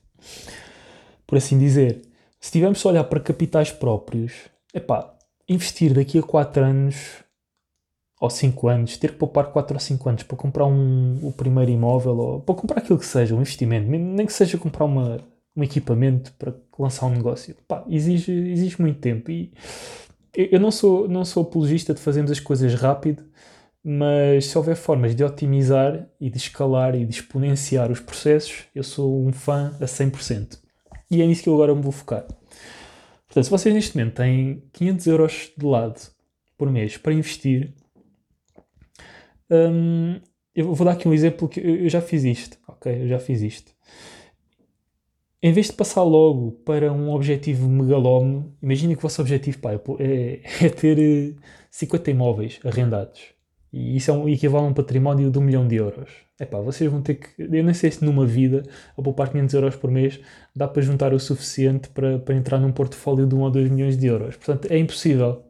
por 1.26 1.38
assim 1.38 1.58
dizer. 1.58 2.02
Se 2.42 2.50
tivermos 2.50 2.84
a 2.84 2.88
olhar 2.88 3.04
para 3.04 3.20
capitais 3.20 3.70
próprios, 3.70 4.32
epá, 4.74 5.14
investir 5.48 5.94
daqui 5.94 6.18
a 6.18 6.22
4 6.24 6.64
anos 6.64 7.22
ou 8.20 8.28
5 8.28 8.66
anos, 8.66 8.96
ter 8.96 9.12
que 9.12 9.16
poupar 9.16 9.52
4 9.52 9.76
ou 9.76 9.80
5 9.80 10.08
anos 10.08 10.22
para 10.24 10.36
comprar 10.36 10.66
um, 10.66 11.20
o 11.22 11.32
primeiro 11.32 11.70
imóvel 11.70 12.18
ou 12.18 12.40
para 12.40 12.54
comprar 12.56 12.78
aquilo 12.78 12.98
que 12.98 13.06
seja, 13.06 13.32
um 13.32 13.40
investimento, 13.40 13.88
nem 13.88 14.26
que 14.26 14.32
seja 14.32 14.58
comprar 14.58 14.86
uma, 14.86 15.20
um 15.56 15.62
equipamento 15.62 16.32
para 16.32 16.52
lançar 16.76 17.06
um 17.06 17.10
negócio, 17.10 17.52
epá, 17.52 17.84
exige, 17.88 18.32
exige 18.32 18.82
muito 18.82 18.98
tempo. 18.98 19.30
E 19.30 19.52
eu 20.34 20.58
não 20.58 20.72
sou, 20.72 21.06
não 21.06 21.24
sou 21.24 21.44
apologista 21.44 21.94
de 21.94 22.00
fazermos 22.00 22.32
as 22.32 22.40
coisas 22.40 22.74
rápido, 22.74 23.22
mas 23.84 24.46
se 24.46 24.58
houver 24.58 24.74
formas 24.74 25.14
de 25.14 25.22
otimizar 25.22 26.08
e 26.20 26.28
de 26.28 26.38
escalar 26.38 26.96
e 26.96 27.04
de 27.04 27.14
exponenciar 27.14 27.88
os 27.92 28.00
processos, 28.00 28.64
eu 28.74 28.82
sou 28.82 29.24
um 29.24 29.32
fã 29.32 29.76
a 29.80 29.84
100%. 29.84 30.61
E 31.12 31.20
é 31.20 31.26
nisso 31.26 31.42
que 31.42 31.48
eu 31.50 31.54
agora 31.54 31.74
me 31.74 31.82
vou 31.82 31.92
focar. 31.92 32.26
Portanto, 33.26 33.44
se 33.44 33.50
vocês 33.50 33.74
neste 33.74 33.96
momento 33.96 34.14
têm 34.14 34.62
500 34.72 35.06
euros 35.06 35.52
de 35.56 35.66
lado 35.66 36.00
por 36.56 36.70
mês 36.70 36.96
para 36.96 37.12
investir, 37.12 37.74
hum, 39.50 40.18
eu 40.54 40.74
vou 40.74 40.86
dar 40.86 40.92
aqui 40.92 41.06
um 41.06 41.12
exemplo 41.12 41.48
que 41.48 41.60
eu 41.60 41.88
já 41.90 42.00
fiz 42.00 42.24
isto, 42.24 42.56
ok? 42.66 43.02
Eu 43.02 43.08
já 43.08 43.18
fiz 43.18 43.42
isto. 43.42 43.72
Em 45.42 45.52
vez 45.52 45.66
de 45.66 45.72
passar 45.74 46.02
logo 46.02 46.52
para 46.64 46.90
um 46.92 47.10
objetivo 47.10 47.68
megalómano, 47.68 48.56
imaginem 48.62 48.94
que 48.96 49.00
o 49.00 49.02
vosso 49.02 49.20
objetivo 49.20 49.58
pá, 49.58 49.72
é, 49.72 50.40
é 50.64 50.68
ter 50.70 51.36
50 51.70 52.10
eh, 52.10 52.14
imóveis 52.14 52.60
arrendados. 52.64 53.20
E 53.72 53.96
isso 53.96 54.10
é 54.10 54.14
um, 54.14 54.28
equivale 54.28 54.64
a 54.64 54.68
um 54.68 54.74
património 54.74 55.30
de 55.30 55.38
um 55.38 55.42
milhão 55.42 55.66
de 55.66 55.76
euros. 55.76 56.10
Epá, 56.42 56.60
vocês 56.60 56.90
vão 56.90 57.00
ter 57.00 57.14
que. 57.14 57.28
Eu 57.38 57.62
nem 57.62 57.72
sei 57.72 57.90
se 57.90 58.04
numa 58.04 58.26
vida, 58.26 58.64
a 58.98 59.02
poupar 59.02 59.30
500 59.30 59.54
euros 59.54 59.76
por 59.76 59.90
mês, 59.90 60.18
dá 60.54 60.66
para 60.66 60.82
juntar 60.82 61.14
o 61.14 61.20
suficiente 61.20 61.88
para, 61.90 62.18
para 62.18 62.34
entrar 62.34 62.58
num 62.58 62.72
portfólio 62.72 63.26
de 63.26 63.34
1 63.34 63.40
ou 63.40 63.50
2 63.50 63.70
milhões 63.70 63.96
de 63.96 64.06
euros. 64.06 64.34
Portanto, 64.36 64.68
é 64.70 64.76
impossível. 64.76 65.44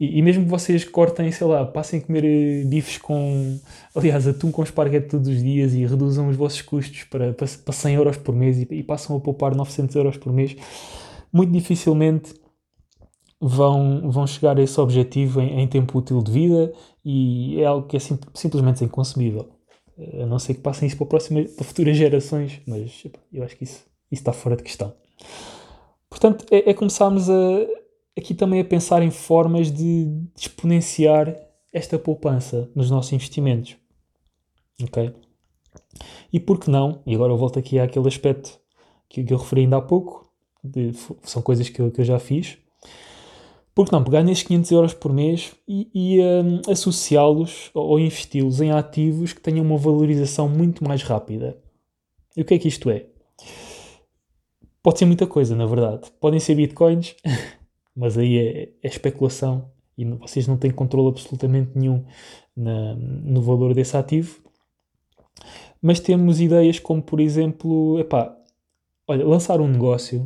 E, 0.00 0.18
e, 0.18 0.22
mesmo 0.22 0.44
que 0.44 0.50
vocês 0.50 0.84
cortem, 0.84 1.30
sei 1.30 1.46
lá, 1.46 1.64
passem 1.66 2.00
a 2.00 2.02
comer 2.02 2.24
eh, 2.24 2.64
bifes 2.64 2.96
com. 2.96 3.58
Aliás, 3.94 4.26
atum 4.26 4.50
com 4.50 4.62
esparguete 4.62 5.08
todos 5.08 5.28
os 5.28 5.42
dias 5.42 5.74
e 5.74 5.84
reduzam 5.84 6.28
os 6.28 6.36
vossos 6.36 6.62
custos 6.62 7.04
para, 7.04 7.34
para, 7.34 7.46
para 7.46 7.72
100 7.74 7.94
euros 7.94 8.16
por 8.16 8.34
mês 8.34 8.58
e, 8.58 8.66
e 8.70 8.82
passam 8.82 9.16
a 9.16 9.20
poupar 9.20 9.54
900 9.54 9.94
euros 9.96 10.16
por 10.16 10.32
mês, 10.32 10.56
muito 11.32 11.52
dificilmente 11.52 12.34
vão, 13.40 14.10
vão 14.10 14.26
chegar 14.26 14.58
a 14.58 14.62
esse 14.62 14.80
objetivo 14.80 15.40
em, 15.40 15.60
em 15.60 15.68
tempo 15.68 15.98
útil 15.98 16.22
de 16.22 16.32
vida 16.32 16.72
e 17.04 17.60
é 17.60 17.66
algo 17.66 17.86
que 17.86 17.96
é 17.96 18.00
sim, 18.00 18.18
simplesmente 18.34 18.84
inconsumível. 18.84 19.55
A 20.22 20.26
não 20.26 20.38
ser 20.38 20.54
que 20.54 20.60
passem 20.60 20.86
isso 20.86 20.96
para, 20.96 21.06
próxima, 21.06 21.42
para 21.42 21.64
futuras 21.64 21.96
gerações, 21.96 22.60
mas 22.66 23.04
eu 23.32 23.42
acho 23.42 23.56
que 23.56 23.64
isso, 23.64 23.84
isso 24.10 24.20
está 24.20 24.32
fora 24.32 24.56
de 24.56 24.62
questão. 24.62 24.94
Portanto, 26.10 26.44
é, 26.50 26.70
é 26.70 26.74
começarmos 26.74 27.30
a, 27.30 27.34
aqui 28.16 28.34
também 28.34 28.60
a 28.60 28.64
pensar 28.64 29.02
em 29.02 29.10
formas 29.10 29.70
de, 29.70 30.04
de 30.06 30.30
exponenciar 30.36 31.34
esta 31.72 31.98
poupança 31.98 32.70
nos 32.74 32.90
nossos 32.90 33.12
investimentos. 33.12 33.76
Ok? 34.82 35.14
E 36.32 36.40
por 36.40 36.58
que 36.58 36.70
não? 36.70 37.02
E 37.06 37.14
agora 37.14 37.32
eu 37.32 37.36
volto 37.36 37.58
aqui 37.58 37.78
àquele 37.78 38.08
aspecto 38.08 38.58
que, 39.08 39.24
que 39.24 39.32
eu 39.32 39.38
referi 39.38 39.62
ainda 39.62 39.78
há 39.78 39.82
pouco, 39.82 40.30
de, 40.62 40.92
são 41.22 41.40
coisas 41.40 41.68
que 41.68 41.80
eu, 41.80 41.90
que 41.90 42.00
eu 42.00 42.04
já 42.04 42.18
fiz, 42.18 42.58
porque 43.76 43.94
não 43.94 44.02
pegar 44.02 44.22
nestes 44.22 44.48
500 44.48 44.70
euros 44.70 44.94
por 44.94 45.12
mês 45.12 45.54
e, 45.68 45.90
e 45.94 46.20
um, 46.22 46.62
associá-los 46.72 47.70
ou 47.74 48.00
investi-los 48.00 48.62
em 48.62 48.70
ativos 48.70 49.34
que 49.34 49.40
tenham 49.42 49.62
uma 49.62 49.76
valorização 49.76 50.48
muito 50.48 50.82
mais 50.82 51.02
rápida? 51.02 51.58
E 52.34 52.40
o 52.40 52.44
que 52.46 52.54
é 52.54 52.58
que 52.58 52.68
isto 52.68 52.88
é? 52.88 53.04
Pode 54.82 54.98
ser 54.98 55.04
muita 55.04 55.26
coisa, 55.26 55.54
na 55.54 55.66
verdade. 55.66 56.10
Podem 56.18 56.40
ser 56.40 56.54
bitcoins, 56.54 57.16
mas 57.94 58.16
aí 58.16 58.38
é, 58.38 58.62
é 58.82 58.88
especulação 58.88 59.70
e 59.98 60.06
vocês 60.06 60.48
não 60.48 60.56
têm 60.56 60.70
controle 60.70 61.08
absolutamente 61.08 61.72
nenhum 61.74 62.02
na, 62.56 62.94
no 62.94 63.42
valor 63.42 63.74
desse 63.74 63.94
ativo. 63.94 64.40
Mas 65.82 66.00
temos 66.00 66.40
ideias 66.40 66.78
como, 66.78 67.02
por 67.02 67.20
exemplo, 67.20 68.00
epá, 68.00 68.34
olha, 69.06 69.26
lançar 69.26 69.60
um 69.60 69.68
negócio, 69.68 70.24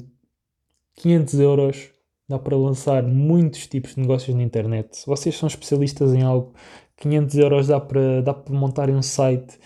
500 0.95 1.41
euros 1.41 1.91
dá 2.31 2.39
para 2.39 2.57
lançar 2.57 3.03
muitos 3.03 3.67
tipos 3.67 3.95
de 3.95 4.01
negócios 4.01 4.35
na 4.37 4.43
internet. 4.43 4.97
Se 4.97 5.07
vocês 5.07 5.37
são 5.37 5.49
especialistas 5.49 6.15
em 6.15 6.23
algo, 6.23 6.53
500 6.97 7.37
euros 7.37 7.67
dá 7.67 7.81
para, 7.81 8.23
dá 8.23 8.33
para 8.33 8.55
montarem 8.55 8.95
um 8.95 9.03
site, 9.03 9.59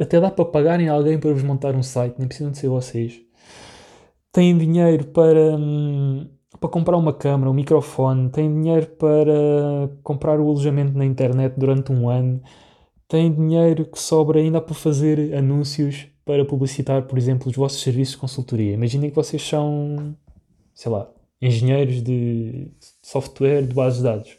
até 0.00 0.18
dá 0.18 0.30
para 0.30 0.44
pagarem 0.46 0.88
alguém 0.88 1.18
para 1.18 1.32
vos 1.32 1.42
montar 1.42 1.74
um 1.74 1.82
site, 1.82 2.16
nem 2.18 2.26
precisam 2.26 2.50
de 2.50 2.58
ser 2.58 2.68
vocês. 2.68 3.20
Têm 4.32 4.56
dinheiro 4.56 5.06
para, 5.08 5.56
hum, 5.56 6.26
para 6.58 6.70
comprar 6.70 6.96
uma 6.96 7.12
câmera, 7.12 7.50
um 7.50 7.54
microfone, 7.54 8.30
têm 8.30 8.52
dinheiro 8.52 8.86
para 8.98 9.90
comprar 10.02 10.40
o 10.40 10.48
alojamento 10.48 10.96
na 10.96 11.04
internet 11.04 11.54
durante 11.58 11.92
um 11.92 12.08
ano, 12.08 12.40
têm 13.08 13.30
dinheiro 13.32 13.84
que 13.84 13.98
sobra 13.98 14.40
ainda 14.40 14.60
para 14.60 14.74
fazer 14.74 15.34
anúncios 15.34 16.08
para 16.24 16.44
publicitar, 16.46 17.02
por 17.02 17.18
exemplo, 17.18 17.48
os 17.50 17.56
vossos 17.56 17.82
serviços 17.82 18.14
de 18.14 18.20
consultoria. 18.20 18.72
Imaginem 18.72 19.10
que 19.10 19.16
vocês 19.16 19.42
são, 19.46 20.16
sei 20.74 20.90
lá, 20.90 21.08
engenheiros 21.40 22.02
de 22.02 22.68
software 23.02 23.62
de 23.62 23.74
bases 23.74 23.98
de 23.98 24.04
dados. 24.04 24.38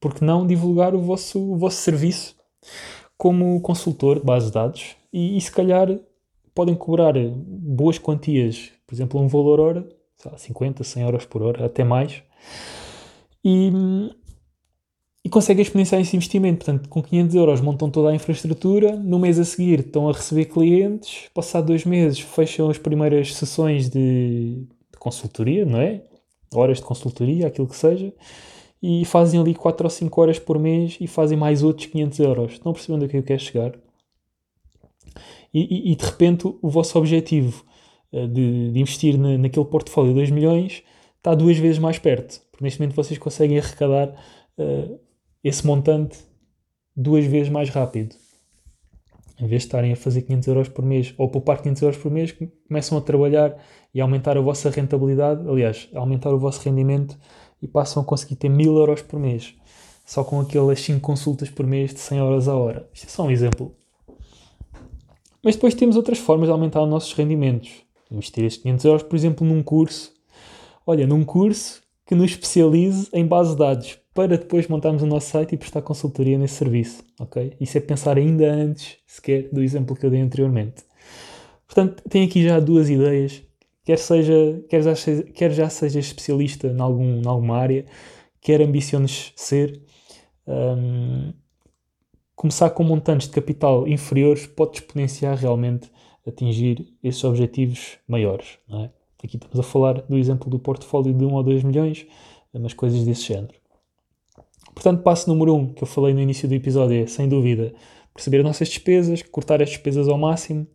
Por 0.00 0.14
que 0.14 0.24
não 0.24 0.46
divulgar 0.46 0.94
o 0.94 1.00
vosso, 1.00 1.40
o 1.40 1.56
vosso 1.56 1.78
serviço 1.78 2.36
como 3.16 3.60
consultor 3.60 4.18
de 4.18 4.26
bases 4.26 4.48
de 4.48 4.54
dados 4.54 4.96
e, 5.12 5.36
e 5.36 5.40
se 5.40 5.50
calhar 5.50 5.88
podem 6.54 6.74
cobrar 6.74 7.14
boas 7.36 7.98
quantias, 7.98 8.70
por 8.86 8.94
exemplo, 8.94 9.20
um 9.20 9.28
valor 9.28 9.60
hora, 9.60 9.88
50, 10.36 10.84
100 10.84 11.02
euros 11.02 11.24
por 11.26 11.42
hora, 11.42 11.66
até 11.66 11.84
mais, 11.84 12.22
e, 13.44 13.70
e 15.24 15.28
conseguem 15.28 15.62
exponenciar 15.62 16.00
esse 16.00 16.16
investimento. 16.16 16.64
Portanto, 16.64 16.88
com 16.88 17.02
500 17.02 17.34
euros 17.34 17.60
montam 17.60 17.90
toda 17.90 18.10
a 18.10 18.14
infraestrutura, 18.14 18.96
no 18.96 19.18
mês 19.18 19.38
a 19.38 19.44
seguir 19.44 19.80
estão 19.80 20.08
a 20.08 20.12
receber 20.12 20.46
clientes, 20.46 21.28
passado 21.34 21.66
dois 21.66 21.84
meses 21.84 22.20
fecham 22.20 22.70
as 22.70 22.78
primeiras 22.78 23.34
sessões 23.34 23.90
de, 23.90 24.66
consultoria, 25.04 25.66
não 25.66 25.78
é? 25.78 26.02
Horas 26.54 26.78
de 26.78 26.84
consultoria, 26.84 27.46
aquilo 27.46 27.68
que 27.68 27.76
seja, 27.76 28.10
e 28.82 29.04
fazem 29.04 29.38
ali 29.38 29.54
4 29.54 29.84
ou 29.84 29.90
5 29.90 30.20
horas 30.20 30.38
por 30.38 30.58
mês 30.58 30.96
e 30.98 31.06
fazem 31.06 31.36
mais 31.36 31.62
outros 31.62 31.86
500 31.86 32.18
euros. 32.20 32.52
Estão 32.52 32.72
percebendo 32.72 33.04
a 33.04 33.08
que 33.08 33.18
eu 33.18 33.22
quero 33.22 33.42
chegar? 33.42 33.72
E, 35.52 35.60
e, 35.60 35.92
e, 35.92 35.96
de 35.96 36.04
repente 36.04 36.46
o 36.46 36.68
vosso 36.68 36.98
objetivo 36.98 37.64
uh, 38.12 38.26
de, 38.26 38.72
de, 38.72 38.80
investir 38.80 39.16
na, 39.18 39.38
naquele 39.38 39.66
portfólio 39.66 40.10
de 40.12 40.16
2 40.16 40.30
milhões 40.30 40.82
está 41.18 41.34
duas 41.34 41.56
vezes 41.58 41.78
mais 41.78 41.98
perto, 41.98 42.40
porque 42.50 42.64
neste 42.64 42.80
momento 42.80 42.96
vocês 42.96 43.18
conseguem 43.18 43.58
arrecadar 43.58 44.08
uh, 44.58 44.98
esse 45.44 45.64
montante 45.64 46.18
duas 46.96 47.24
vezes 47.24 47.50
mais 47.50 47.68
rápido 47.70 48.16
em 49.44 49.46
vez 49.46 49.62
de 49.62 49.66
estarem 49.66 49.92
a 49.92 49.96
fazer 49.96 50.22
500 50.22 50.48
euros 50.48 50.68
por 50.68 50.82
mês 50.82 51.14
ou 51.18 51.28
poupar 51.28 51.60
500 51.60 51.82
euros 51.82 51.98
por 51.98 52.10
mês, 52.10 52.34
começam 52.66 52.96
a 52.96 53.00
trabalhar 53.02 53.54
e 53.92 54.00
aumentar 54.00 54.38
a 54.38 54.40
vossa 54.40 54.70
rentabilidade, 54.70 55.46
aliás, 55.46 55.86
aumentar 55.94 56.32
o 56.32 56.38
vosso 56.38 56.62
rendimento 56.62 57.18
e 57.60 57.68
passam 57.68 58.02
a 58.02 58.06
conseguir 58.06 58.36
ter 58.36 58.48
1000 58.48 58.74
euros 58.74 59.02
por 59.02 59.20
mês, 59.20 59.54
só 60.06 60.24
com 60.24 60.40
aquelas 60.40 60.80
5 60.80 60.98
consultas 61.00 61.50
por 61.50 61.66
mês 61.66 61.92
de 61.92 62.00
100 62.00 62.22
horas 62.22 62.48
a 62.48 62.56
hora. 62.56 62.88
Isto 62.94 63.06
é 63.06 63.10
só 63.10 63.24
um 63.24 63.30
exemplo. 63.30 63.74
Mas 65.42 65.56
depois 65.56 65.74
temos 65.74 65.94
outras 65.94 66.18
formas 66.18 66.48
de 66.48 66.52
aumentar 66.52 66.82
os 66.82 66.88
nossos 66.88 67.12
rendimentos. 67.12 67.84
Investir 68.10 68.44
estes 68.44 68.62
500 68.62 68.84
euros, 68.86 69.02
por 69.02 69.14
exemplo, 69.14 69.46
num 69.46 69.62
curso. 69.62 70.10
Olha, 70.86 71.06
num 71.06 71.22
curso 71.22 71.82
que 72.06 72.14
nos 72.14 72.30
especialize 72.32 73.08
em 73.12 73.26
base 73.26 73.52
de 73.52 73.58
dados 73.58 73.98
para 74.14 74.38
depois 74.38 74.68
montarmos 74.68 75.02
o 75.02 75.06
nosso 75.06 75.30
site 75.30 75.54
e 75.54 75.58
prestar 75.58 75.82
consultoria 75.82 76.38
nesse 76.38 76.54
serviço, 76.54 77.02
ok? 77.18 77.56
Isso 77.60 77.76
é 77.76 77.80
pensar 77.80 78.16
ainda 78.16 78.50
antes, 78.50 78.96
sequer, 79.06 79.48
do 79.50 79.60
exemplo 79.62 79.96
que 79.96 80.06
eu 80.06 80.10
dei 80.10 80.20
anteriormente. 80.20 80.84
Portanto, 81.66 82.02
tenho 82.08 82.26
aqui 82.26 82.44
já 82.44 82.60
duas 82.60 82.88
ideias, 82.88 83.42
quer, 83.84 83.98
seja, 83.98 84.64
quer, 84.68 84.82
já, 84.82 84.94
seja, 84.94 85.22
quer 85.24 85.50
já 85.50 85.68
seja 85.68 85.98
especialista 85.98 86.68
em, 86.68 86.80
algum, 86.80 87.20
em 87.22 87.26
alguma 87.26 87.56
área, 87.56 87.84
quer 88.40 88.60
ambiciones 88.60 89.32
ser, 89.34 89.82
um, 90.46 91.32
começar 92.36 92.70
com 92.70 92.84
montantes 92.84 93.26
de 93.26 93.34
capital 93.34 93.88
inferiores 93.88 94.46
pode 94.46 94.78
exponenciar 94.78 95.36
realmente 95.36 95.90
atingir 96.26 96.86
esses 97.02 97.22
objetivos 97.24 97.98
maiores, 98.06 98.58
não 98.68 98.84
é? 98.84 98.90
Aqui 99.24 99.36
estamos 99.36 99.58
a 99.58 99.62
falar 99.62 100.02
do 100.02 100.18
exemplo 100.18 100.50
do 100.50 100.58
portfólio 100.58 101.14
de 101.14 101.24
1 101.24 101.32
ou 101.32 101.42
2 101.42 101.64
milhões, 101.64 102.06
mas 102.52 102.74
coisas 102.74 103.02
desse 103.04 103.22
género. 103.22 103.54
Portanto, 104.74 105.02
passo 105.02 105.30
número 105.30 105.54
1 105.54 105.58
um, 105.58 105.72
que 105.72 105.82
eu 105.82 105.86
falei 105.86 106.12
no 106.12 106.20
início 106.20 106.46
do 106.46 106.54
episódio 106.54 107.02
é, 107.02 107.06
sem 107.06 107.26
dúvida, 107.26 107.72
perceber 108.12 108.38
as 108.38 108.44
nossas 108.44 108.68
despesas, 108.68 109.22
cortar 109.22 109.62
as 109.62 109.70
despesas 109.70 110.08
ao 110.08 110.18
máximo, 110.18 110.66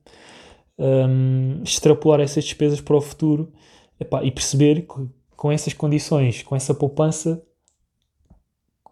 um, 0.80 1.62
extrapolar 1.64 2.22
essas 2.22 2.44
despesas 2.44 2.82
para 2.82 2.96
o 2.96 3.02
futuro 3.02 3.54
epá, 4.00 4.24
e 4.24 4.32
perceber 4.32 4.88
que 4.88 5.08
com 5.36 5.52
essas 5.52 5.74
condições, 5.74 6.42
com 6.42 6.56
essa 6.56 6.74
poupança, 6.74 7.44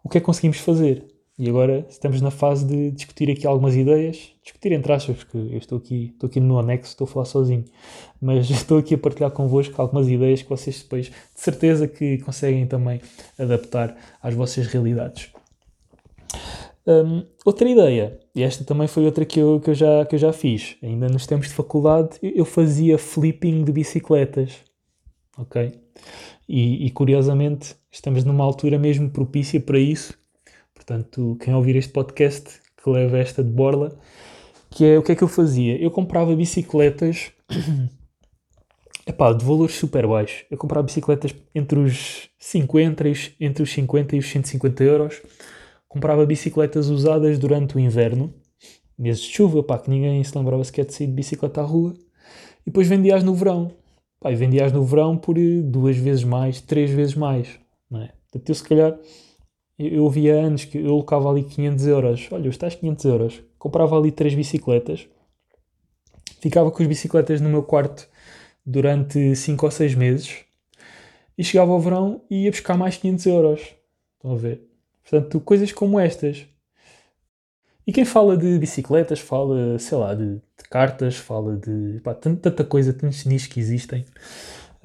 o 0.03 0.09
que 0.09 0.19
é 0.19 0.21
que 0.21 0.25
conseguimos 0.25 0.59
fazer. 0.59 1.05
E 1.39 1.47
agora 1.47 1.85
estamos 1.87 2.19
na 2.19 2.31
fase 2.31 2.65
de 2.65 2.89
discutir 2.89 3.29
aqui 3.29 3.45
algumas 3.45 3.75
ideias, 3.75 4.31
discutir 4.43 4.71
entre 4.71 4.91
aspas, 4.91 5.17
porque 5.17 5.37
eu 5.37 5.57
estou 5.59 5.77
aqui, 5.77 6.09
estou 6.11 6.27
aqui 6.27 6.39
no 6.39 6.47
meu 6.47 6.59
anexo, 6.59 6.89
estou 6.89 7.05
a 7.05 7.07
falar 7.07 7.25
sozinho, 7.25 7.63
mas 8.19 8.49
estou 8.51 8.79
aqui 8.79 8.95
a 8.95 8.97
partilhar 8.97 9.29
convosco 9.29 9.79
algumas 9.79 10.07
ideias 10.07 10.41
que 10.41 10.49
vocês 10.49 10.81
depois 10.81 11.05
de 11.05 11.13
certeza 11.35 11.87
que 11.87 12.17
conseguem 12.19 12.65
também 12.65 13.01
adaptar 13.37 13.95
às 14.19 14.33
vossas 14.33 14.65
realidades. 14.65 15.29
Um, 16.87 17.23
outra 17.45 17.69
ideia, 17.69 18.19
e 18.33 18.41
esta 18.41 18.63
também 18.63 18.87
foi 18.87 19.05
outra 19.05 19.23
que 19.23 19.39
eu, 19.39 19.59
que, 19.59 19.69
eu 19.69 19.75
já, 19.75 20.05
que 20.05 20.15
eu 20.15 20.19
já 20.19 20.33
fiz, 20.33 20.77
ainda 20.81 21.07
nos 21.07 21.27
tempos 21.27 21.49
de 21.49 21.53
faculdade, 21.53 22.17
eu 22.23 22.45
fazia 22.45 22.97
flipping 22.97 23.63
de 23.63 23.71
bicicletas, 23.71 24.55
ok? 25.37 25.71
E, 26.49 26.87
e 26.87 26.89
curiosamente 26.89 27.75
estamos 27.91 28.23
numa 28.23 28.43
altura 28.43 28.79
mesmo 28.79 29.09
propícia 29.11 29.59
para 29.59 29.77
isso, 29.77 30.17
Portanto, 30.87 31.37
quem 31.41 31.53
ouvir 31.53 31.75
este 31.75 31.91
podcast, 31.91 32.61
que 32.81 32.89
leva 32.89 33.17
esta 33.17 33.43
de 33.43 33.49
borla, 33.49 33.99
que 34.69 34.85
é 34.85 34.97
o 34.97 35.03
que 35.03 35.11
é 35.11 35.15
que 35.17 35.23
eu 35.23 35.27
fazia? 35.27 35.75
Eu 35.75 35.91
comprava 35.91 36.33
bicicletas 36.33 37.33
epá, 39.05 39.33
de 39.33 39.43
valores 39.43 39.75
super 39.75 40.07
baixos. 40.07 40.45
Eu 40.49 40.57
comprava 40.57 40.85
bicicletas 40.85 41.35
entre 41.53 41.77
os 41.77 42.29
50, 42.39 43.03
entre 43.37 43.63
os 43.63 43.69
50 43.69 44.15
e 44.15 44.19
os 44.19 44.29
150 44.29 44.83
euros. 44.85 45.21
Comprava 45.89 46.25
bicicletas 46.25 46.87
usadas 46.87 47.37
durante 47.37 47.75
o 47.75 47.79
inverno, 47.81 48.33
meses 48.97 49.23
de 49.23 49.33
chuva, 49.33 49.61
pá, 49.61 49.77
que 49.77 49.89
ninguém 49.89 50.23
se 50.23 50.37
lembrava 50.37 50.63
sequer 50.63 50.85
de 50.85 50.93
sair 50.93 51.07
de 51.07 51.13
bicicleta 51.13 51.59
à 51.59 51.65
rua. 51.65 51.95
E 52.61 52.69
depois 52.69 52.87
vendia-as 52.87 53.25
no 53.25 53.35
verão. 53.35 53.73
Pá, 54.21 54.31
vendia-as 54.31 54.71
no 54.71 54.85
verão 54.85 55.17
por 55.17 55.37
eh, 55.37 55.61
duas 55.61 55.97
vezes 55.97 56.23
mais, 56.23 56.61
três 56.61 56.91
vezes 56.91 57.13
mais. 57.13 57.59
Não 57.91 58.01
é? 58.01 58.13
Portanto, 58.31 58.49
eu 58.49 58.55
se 58.55 58.63
calhar, 58.63 58.97
eu, 59.77 60.09
via 60.09 60.33
anos 60.35 60.65
que 60.65 60.79
eu 60.79 60.89
colocava 60.89 61.29
ali 61.29 61.43
500 61.43 61.87
euros. 61.87 62.27
Olha, 62.31 62.49
os 62.49 62.57
tais 62.57 62.75
500 62.75 63.05
euros. 63.05 63.41
Comprava 63.59 63.97
ali 63.97 64.11
três 64.11 64.33
bicicletas. 64.33 65.07
Ficava 66.39 66.71
com 66.71 66.81
as 66.81 66.87
bicicletas 66.87 67.41
no 67.41 67.49
meu 67.49 67.63
quarto 67.63 68.07
durante 68.65 69.35
5 69.35 69.65
ou 69.65 69.71
6 69.71 69.95
meses. 69.95 70.45
E 71.37 71.43
chegava 71.43 71.71
ao 71.71 71.79
verão 71.79 72.21
e 72.29 72.43
ia 72.43 72.51
buscar 72.51 72.77
mais 72.77 72.97
500 72.97 73.25
euros. 73.27 73.61
Estão 74.15 74.33
a 74.33 74.35
ver? 74.35 74.61
Portanto, 75.03 75.39
coisas 75.39 75.71
como 75.71 75.99
estas. 75.99 76.47
E 77.85 77.93
quem 77.93 78.03
fala 78.03 78.35
de 78.35 78.59
bicicletas, 78.59 79.19
fala, 79.19 79.79
sei 79.79 79.97
lá, 79.97 80.13
de, 80.13 80.35
de 80.35 80.63
cartas, 80.69 81.15
fala 81.15 81.55
de 81.55 82.01
pá, 82.01 82.13
tanta, 82.13 82.49
tanta 82.51 82.65
coisa, 82.65 82.91
tantos 82.91 83.23
nichos 83.23 83.47
que 83.47 83.59
existem. 83.61 84.03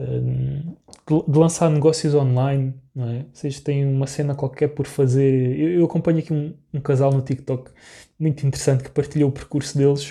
De, 0.03 1.39
lançar 1.39 1.71
negócios 1.71 2.15
online, 2.15 2.75
não 2.95 3.09
é? 3.09 3.27
Vocês 3.33 3.61
têm 3.61 3.87
uma 3.87 4.07
cena 4.07 4.35
qualquer 4.35 4.69
por 4.69 4.87
fazer. 4.87 5.59
Eu, 5.59 5.81
eu 5.81 5.85
acompanho 5.85 6.19
aqui 6.19 6.33
um, 6.33 6.55
um, 6.73 6.81
casal 6.81 7.13
no 7.13 7.23
TikTok 7.23 7.71
muito 8.19 8.47
interessante 8.47 8.85
que 8.85 8.91
partilhou 8.91 9.31
o 9.31 9.33
percurso 9.33 9.77
deles. 9.77 10.11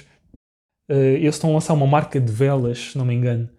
Uh, 0.89 1.17
eles 1.17 1.35
estão 1.35 1.51
a 1.51 1.53
lançar 1.53 1.73
uma 1.73 1.87
marca 1.87 2.19
de 2.19 2.31
velas, 2.31 2.91
se 2.91 2.97
não 2.97 3.05
me 3.05 3.13
engano. 3.13 3.49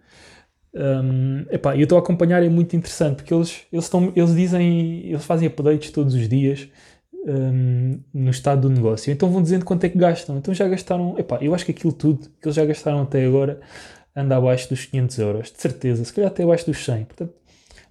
Um, 0.75 1.45
epá, 1.51 1.75
eu 1.75 1.83
estou 1.83 1.97
a 1.97 2.01
acompanhar, 2.01 2.43
é 2.43 2.49
muito 2.49 2.75
interessante 2.75 3.17
porque 3.17 3.33
eles, 3.33 3.61
eles, 3.71 3.85
estão, 3.85 4.11
eles 4.15 4.35
dizem, 4.35 5.05
eles 5.05 5.23
fazem 5.23 5.47
updates 5.47 5.91
todos 5.91 6.15
os 6.15 6.27
dias 6.27 6.67
um, 7.13 7.99
no 8.13 8.31
estado 8.31 8.61
do 8.61 8.69
negócio. 8.69 9.11
Então 9.11 9.29
vão 9.29 9.41
dizendo 9.41 9.65
quanto 9.65 9.83
é 9.85 9.89
que 9.89 9.97
gastam. 9.97 10.37
Então 10.37 10.53
já 10.53 10.67
gastaram, 10.67 11.17
epá, 11.17 11.37
eu 11.41 11.53
acho 11.53 11.65
que 11.65 11.71
aquilo 11.71 11.93
tudo 11.93 12.29
que 12.41 12.47
eles 12.47 12.55
já 12.55 12.65
gastaram 12.65 13.01
até 13.01 13.25
agora 13.25 13.59
anda 14.15 14.37
abaixo 14.37 14.69
dos 14.69 14.85
500 14.85 15.19
euros, 15.19 15.51
de 15.51 15.61
certeza, 15.61 16.03
se 16.05 16.13
calhar 16.13 16.31
até 16.31 16.43
abaixo 16.43 16.65
dos 16.65 16.83
100. 16.83 17.05
Portanto, 17.05 17.33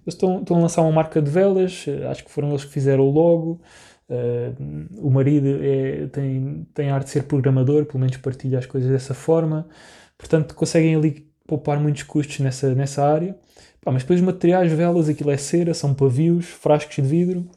eles 0.05 0.15
estão, 0.15 0.39
estão 0.39 0.57
a 0.57 0.59
lançar 0.61 0.81
uma 0.81 0.91
marca 0.91 1.21
de 1.21 1.29
velas, 1.29 1.85
eh, 1.87 2.05
acho 2.07 2.23
que 2.25 2.31
foram 2.31 2.49
eles 2.49 2.65
que 2.65 2.71
fizeram 2.71 3.03
o 3.03 3.11
logo. 3.11 3.61
Uh, 4.09 4.85
o 4.99 5.09
marido 5.09 5.47
é, 5.63 6.07
tem, 6.07 6.67
tem 6.73 6.89
a 6.89 6.95
arte 6.95 7.05
de 7.05 7.11
ser 7.11 7.23
programador, 7.23 7.85
pelo 7.85 7.99
menos 7.99 8.17
partilha 8.17 8.59
as 8.59 8.65
coisas 8.65 8.91
dessa 8.91 9.13
forma. 9.13 9.67
Portanto, 10.17 10.53
conseguem 10.55 10.95
ali 10.95 11.25
poupar 11.47 11.79
muitos 11.79 12.03
custos 12.03 12.39
nessa, 12.39 12.73
nessa 12.75 13.03
área. 13.03 13.35
Pá, 13.81 13.91
mas 13.91 14.03
depois 14.03 14.19
os 14.19 14.25
materiais, 14.25 14.71
velas, 14.71 15.09
aquilo 15.09 15.31
é 15.31 15.37
cera, 15.37 15.73
são 15.73 15.93
pavios, 15.93 16.45
frascos 16.45 16.95
de 16.95 17.01
vidro, 17.01 17.49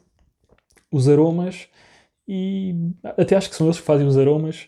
os 0.91 1.07
aromas 1.07 1.67
e 2.27 2.75
até 3.03 3.35
acho 3.35 3.49
que 3.49 3.55
são 3.55 3.67
eles 3.67 3.79
que 3.79 3.85
fazem 3.85 4.05
os 4.05 4.17
aromas. 4.17 4.67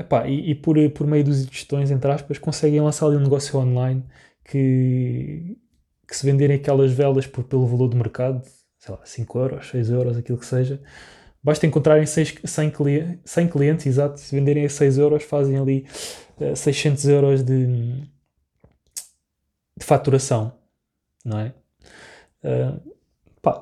Epá, 0.00 0.26
e, 0.26 0.52
e 0.52 0.54
por, 0.54 0.76
por 0.92 1.06
meio 1.06 1.22
dos 1.22 1.44
gestões, 1.44 1.90
entre 1.90 2.10
aspas, 2.10 2.38
conseguem 2.38 2.80
lançar 2.80 3.06
ali 3.06 3.16
um 3.16 3.20
negócio 3.20 3.58
online 3.58 4.02
que, 4.42 5.58
que 6.08 6.16
se 6.16 6.24
venderem 6.24 6.56
aquelas 6.56 6.90
velas 6.90 7.26
por, 7.26 7.44
pelo 7.44 7.66
valor 7.66 7.88
do 7.88 7.98
mercado, 7.98 8.42
sei 8.78 8.94
lá, 8.94 9.00
5 9.04 9.38
euros, 9.38 9.68
6 9.68 9.90
euros, 9.90 10.16
aquilo 10.16 10.38
que 10.38 10.46
seja, 10.46 10.80
basta 11.42 11.66
encontrarem 11.66 12.06
6, 12.06 12.36
100, 12.42 12.70
clientes, 12.70 13.30
100 13.30 13.48
clientes, 13.48 13.86
exato, 13.86 14.18
se 14.18 14.34
venderem 14.34 14.64
a 14.64 14.70
6 14.70 14.96
euros, 14.96 15.22
fazem 15.22 15.58
ali 15.58 15.86
uh, 16.40 16.44
eh, 16.44 16.54
600 16.54 17.04
euros 17.06 17.42
de, 17.42 17.66
de 19.76 19.84
faturação, 19.84 20.54
não 21.22 21.40
é? 21.40 21.54
Uh, 22.42 22.94
pá, 23.42 23.60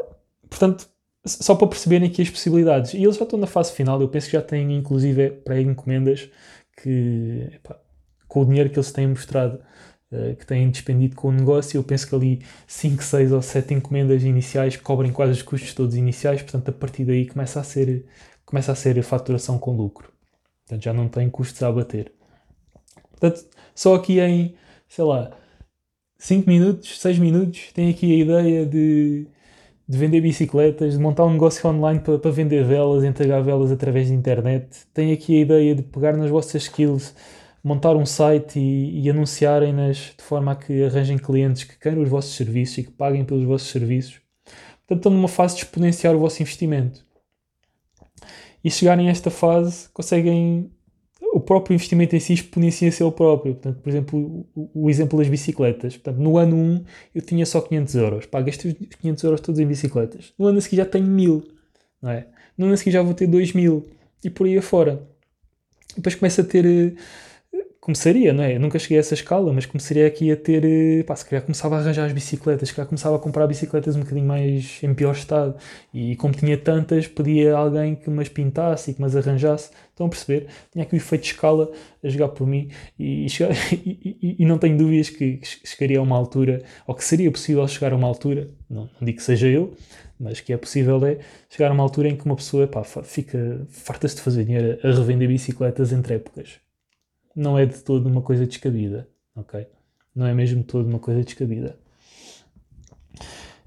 portanto, 0.48 0.88
só 1.29 1.55
para 1.55 1.69
perceberem 1.69 2.09
aqui 2.09 2.23
as 2.23 2.31
possibilidades. 2.31 2.95
E 2.95 3.03
eles 3.03 3.17
já 3.17 3.25
estão 3.25 3.38
na 3.38 3.47
fase 3.47 3.73
final, 3.73 4.01
eu 4.01 4.09
penso 4.09 4.27
que 4.27 4.33
já 4.33 4.43
têm 4.43 4.77
inclusive 4.77 5.31
pré-encomendas 5.31 6.31
que, 6.83 7.49
epá, 7.53 7.79
com 8.27 8.43
o 8.43 8.45
dinheiro 8.47 8.71
que 8.71 8.79
eles 8.79 8.93
têm 8.93 9.07
mostrado, 9.09 9.61
uh, 10.12 10.37
que 10.37 10.47
têm 10.47 10.71
despendido 10.71 11.17
com 11.17 11.29
o 11.29 11.33
negócio, 11.33 11.79
eu 11.79 11.85
penso 11.85 12.09
que 12.09 12.14
ali 12.14 12.43
5, 12.67 13.03
6 13.03 13.33
ou 13.33 13.43
7 13.43 13.75
encomendas 13.75 14.23
iniciais 14.23 14.77
cobrem 14.77 15.12
quase 15.12 15.33
os 15.33 15.43
custos 15.43 15.75
todos 15.75 15.97
iniciais, 15.97 16.43
portanto 16.43 16.69
a 16.69 16.73
partir 16.73 17.05
daí 17.05 17.27
começa 17.27 17.61
a 17.61 17.64
ser, 17.64 18.07
começa 18.45 18.73
a 18.73 18.75
ser 18.75 18.99
a 18.99 19.03
faturação 19.03 19.59
com 19.59 19.77
lucro. 19.77 20.12
Portanto 20.67 20.85
já 20.85 20.93
não 20.93 21.09
tem 21.09 21.29
custos 21.31 21.62
a 21.62 21.69
abater. 21.69 22.12
Portanto, 23.11 23.47
só 23.75 23.95
aqui 23.95 24.21
em, 24.21 24.55
sei 24.88 25.05
lá, 25.05 25.37
5 26.19 26.49
minutos, 26.49 27.01
6 27.01 27.19
minutos, 27.19 27.73
tem 27.73 27.91
aqui 27.91 28.12
a 28.12 28.25
ideia 28.25 28.67
de, 28.67 29.27
de 29.88 29.96
vender 29.96 30.20
bicicletas, 30.20 30.94
de 30.94 30.98
montar 30.98 31.24
um 31.24 31.33
negócio 31.33 31.66
online 31.68 32.01
para, 32.01 32.18
para 32.18 32.31
vender 32.31 32.62
velas, 32.64 33.05
entregar 33.05 33.40
velas 33.40 33.72
através 33.72 34.09
da 34.09 34.14
internet. 34.14 34.68
Tem 34.92 35.12
aqui 35.12 35.38
a 35.38 35.40
ideia 35.40 35.74
de 35.74 35.83
pegar 35.83 36.14
nas 36.14 36.29
vossas 36.29 36.62
skills, 36.64 37.14
montar 37.64 37.96
um 37.96 38.05
site 38.05 38.59
e, 38.59 39.01
e 39.01 39.09
anunciarem-nas 39.09 40.14
de 40.16 40.22
forma 40.22 40.53
a 40.53 40.57
que 40.57 40.85
arranjem 40.85 41.16
clientes 41.16 41.64
que 41.64 41.79
queiram 41.79 42.03
os 42.03 42.09
vossos 42.09 42.35
serviços 42.37 42.79
e 42.79 42.85
que 42.85 42.90
paguem 42.90 43.24
pelos 43.24 43.44
vossos 43.44 43.70
serviços. 43.70 44.20
Portanto, 44.87 44.98
estão 44.98 45.12
numa 45.12 45.29
fase 45.29 45.57
de 45.57 45.62
exponenciar 45.62 46.14
o 46.14 46.18
vosso 46.18 46.42
investimento. 46.42 47.07
E 48.62 48.70
chegarem 48.70 49.09
a 49.09 49.11
esta 49.11 49.31
fase, 49.31 49.88
conseguem 49.94 50.70
o 51.33 51.41
próprio 51.41 51.75
investimento 51.75 52.17
em 52.17 52.21
si 52.21 52.33
exponencia-se 52.33 53.03
ele 53.03 53.12
próprio. 53.12 53.55
Portanto, 53.55 53.81
por 53.81 53.88
exemplo, 53.88 54.47
o, 54.55 54.71
o, 54.75 54.91
exemplo 54.91 55.19
das 55.19 55.29
bicicletas. 55.29 55.97
Portanto, 55.97 56.23
no 56.23 56.38
ano 56.38 56.57
1 56.57 56.85
eu 57.14 57.23
tinha 57.23 57.45
só 57.45 57.61
500 57.61 57.95
euros. 57.95 58.27
Pá, 58.27 58.41
gastei 58.41 58.73
os 58.73 58.97
500 58.97 59.25
euros 59.25 59.41
todos 59.41 59.61
em 59.61 59.67
bicicletas. 59.67 60.33
No 60.38 60.47
ano 60.47 60.59
a 60.59 60.61
seguir 60.61 60.77
já 60.77 60.87
tenho 60.87 61.07
1000. 61.07 61.45
Não 62.01 62.11
é? 62.11 62.27
No 62.57 62.67
ano 62.67 62.75
a 62.75 62.77
seguir 62.77 62.93
já 62.93 63.03
vou 63.03 63.14
ter 63.14 63.27
2000. 63.27 63.87
E 64.25 64.31
por 64.31 64.47
aí 64.47 64.59
afora. 64.59 65.07
Depois 65.97 66.14
começa 66.14 66.43
a 66.43 66.45
ter 66.45 66.64
eh, 66.64 66.93
começaria, 67.81 68.33
não 68.33 68.43
é? 68.43 68.57
Eu 68.57 68.61
nunca 68.61 68.79
cheguei 68.79 68.99
a 68.99 69.01
essa 69.01 69.14
escala, 69.14 69.53
mas 69.53 69.64
começaria 69.64 70.07
aqui 70.07 70.31
a 70.33 70.37
ter, 70.37 70.64
eh, 70.64 71.03
pá, 71.05 71.14
se 71.17 71.25
calhar 71.25 71.43
começava 71.45 71.77
a 71.77 71.79
arranjar 71.79 72.07
as 72.07 72.12
bicicletas, 72.12 72.69
se 72.69 72.75
calhar 72.75 72.88
começava 72.88 73.17
a 73.17 73.19
comprar 73.19 73.47
bicicletas 73.47 73.97
um 73.97 74.01
bocadinho 74.01 74.27
mais 74.27 74.81
em 74.83 74.93
pior 74.95 75.12
estado. 75.12 75.57
E 75.95 76.17
como 76.17 76.35
tinha 76.35 76.59
tantas, 76.59 77.07
pedia 77.07 77.55
a 77.57 77.59
alguém 77.59 77.95
que 77.95 78.11
me 78.11 78.21
as 78.21 78.29
pintasse 78.29 78.91
e 78.91 78.95
que 78.95 79.01
me 79.01 79.07
as 79.07 79.17
arranjasse. 79.17 79.71
Estão 79.91 80.07
a 80.07 80.09
perceber? 80.11 80.47
Tinha 80.73 80.85
aqui 80.85 80.95
o 80.95 80.97
efeito 80.97 81.23
de 81.23 81.29
escala 81.29 81.71
a 82.03 82.09
jogar 82.09 82.29
por 82.29 82.47
mim 82.47 82.71
e, 82.99 83.27
e, 83.27 84.37
e, 84.43 84.45
não 84.45 84.59
tenho 84.59 84.77
dúvidas 84.77 85.11
que 85.11 85.41
chegaria 85.64 85.99
a 85.99 86.03
uma 86.03 86.17
altura, 86.17 86.62
ou 86.87 86.95
que 86.95 87.05
seria 87.05 87.31
possível 87.31 87.67
chegar 87.67 87.93
a 87.93 87.97
uma 87.97 88.07
altura, 88.07 88.49
não, 88.71 88.83
não 88.83 89.07
digo 89.07 89.19
que 89.19 89.25
seja 89.25 89.49
eu, 89.49 89.75
mas 90.21 90.41
que 90.41 90.53
é 90.53 90.57
possível 90.57 91.05
é 91.07 91.19
chegar 91.49 91.71
a 91.71 91.75
uma 91.75 91.83
altura 91.83 92.09
em 92.09 92.17
que 92.17 92.25
uma 92.25 92.37
pessoa 92.37 92.67
pá, 92.67 92.83
fica 92.85 93.67
farta-se 93.71 94.17
de 94.17 94.23
fazer 94.23 94.45
dinheiro 94.45 94.79
a 94.83 94.88
revender 94.88 95.29
bicicletas 95.29 95.93
entre 95.93 96.14
épocas 96.14 96.61
não 97.38 97.57
é 97.57 97.64
de 97.64 97.79
todo 97.83 98.07
uma 98.09 98.20
coisa 98.20 98.44
descabida, 98.44 99.09
ok? 99.35 99.66
Não 100.14 100.27
é 100.27 100.35
mesmo 100.35 100.61
de 100.61 100.66
todo 100.66 100.87
uma 100.87 100.98
coisa 100.98 101.22
descabida. 101.22 101.79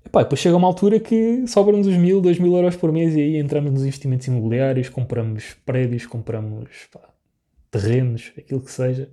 Epá, 0.06 0.24
depois 0.24 0.42
chega 0.42 0.58
uma 0.58 0.68
altura 0.68 1.00
que 1.00 1.48
sobram-nos 1.48 1.88
os 1.88 1.96
mil, 1.96 2.20
dois 2.20 2.38
mil 2.38 2.54
euros 2.54 2.76
por 2.76 2.92
mês 2.92 3.16
e 3.16 3.22
aí 3.22 3.38
entramos 3.38 3.72
nos 3.72 3.84
investimentos 3.84 4.28
imobiliários, 4.28 4.90
compramos 4.90 5.56
prédios, 5.66 6.06
compramos 6.06 6.70
pá, 6.92 7.00
terrenos, 7.72 8.34
aquilo 8.38 8.60
que 8.60 8.72
seja. 8.72 9.10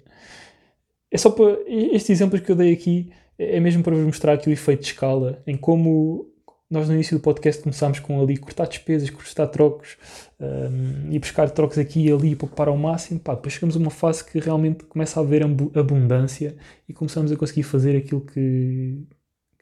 É 1.10 1.16
só 1.16 1.30
para. 1.30 1.58
Estes 1.68 2.10
exemplos 2.10 2.40
que 2.40 2.50
eu 2.50 2.56
dei 2.56 2.72
aqui 2.72 3.12
é 3.38 3.60
mesmo 3.60 3.84
para 3.84 3.94
vos 3.94 4.04
mostrar 4.04 4.32
aqui 4.32 4.50
o 4.50 4.52
efeito 4.52 4.80
de 4.80 4.86
escala, 4.88 5.40
em 5.46 5.56
como 5.56 6.28
nós 6.70 6.86
no 6.86 6.94
início 6.94 7.16
do 7.16 7.22
podcast 7.22 7.62
começámos 7.62 7.98
com 7.98 8.20
ali 8.20 8.36
cortar 8.36 8.66
despesas, 8.66 9.08
cortar 9.08 9.46
trocos 9.46 9.96
um, 10.38 11.10
e 11.10 11.18
buscar 11.18 11.50
trocos 11.50 11.78
aqui 11.78 12.06
e 12.06 12.12
ali 12.12 12.36
para 12.36 12.46
poupar 12.46 12.68
ao 12.68 12.76
máximo. 12.76 13.18
Pá, 13.20 13.34
depois 13.34 13.54
chegamos 13.54 13.74
a 13.74 13.78
uma 13.78 13.90
fase 13.90 14.22
que 14.24 14.38
realmente 14.38 14.84
começa 14.84 15.18
a 15.18 15.22
haver 15.22 15.42
abundância 15.44 16.56
e 16.86 16.92
começamos 16.92 17.32
a 17.32 17.36
conseguir 17.36 17.62
fazer 17.62 17.96
aquilo 17.96 18.20
que, 18.20 19.02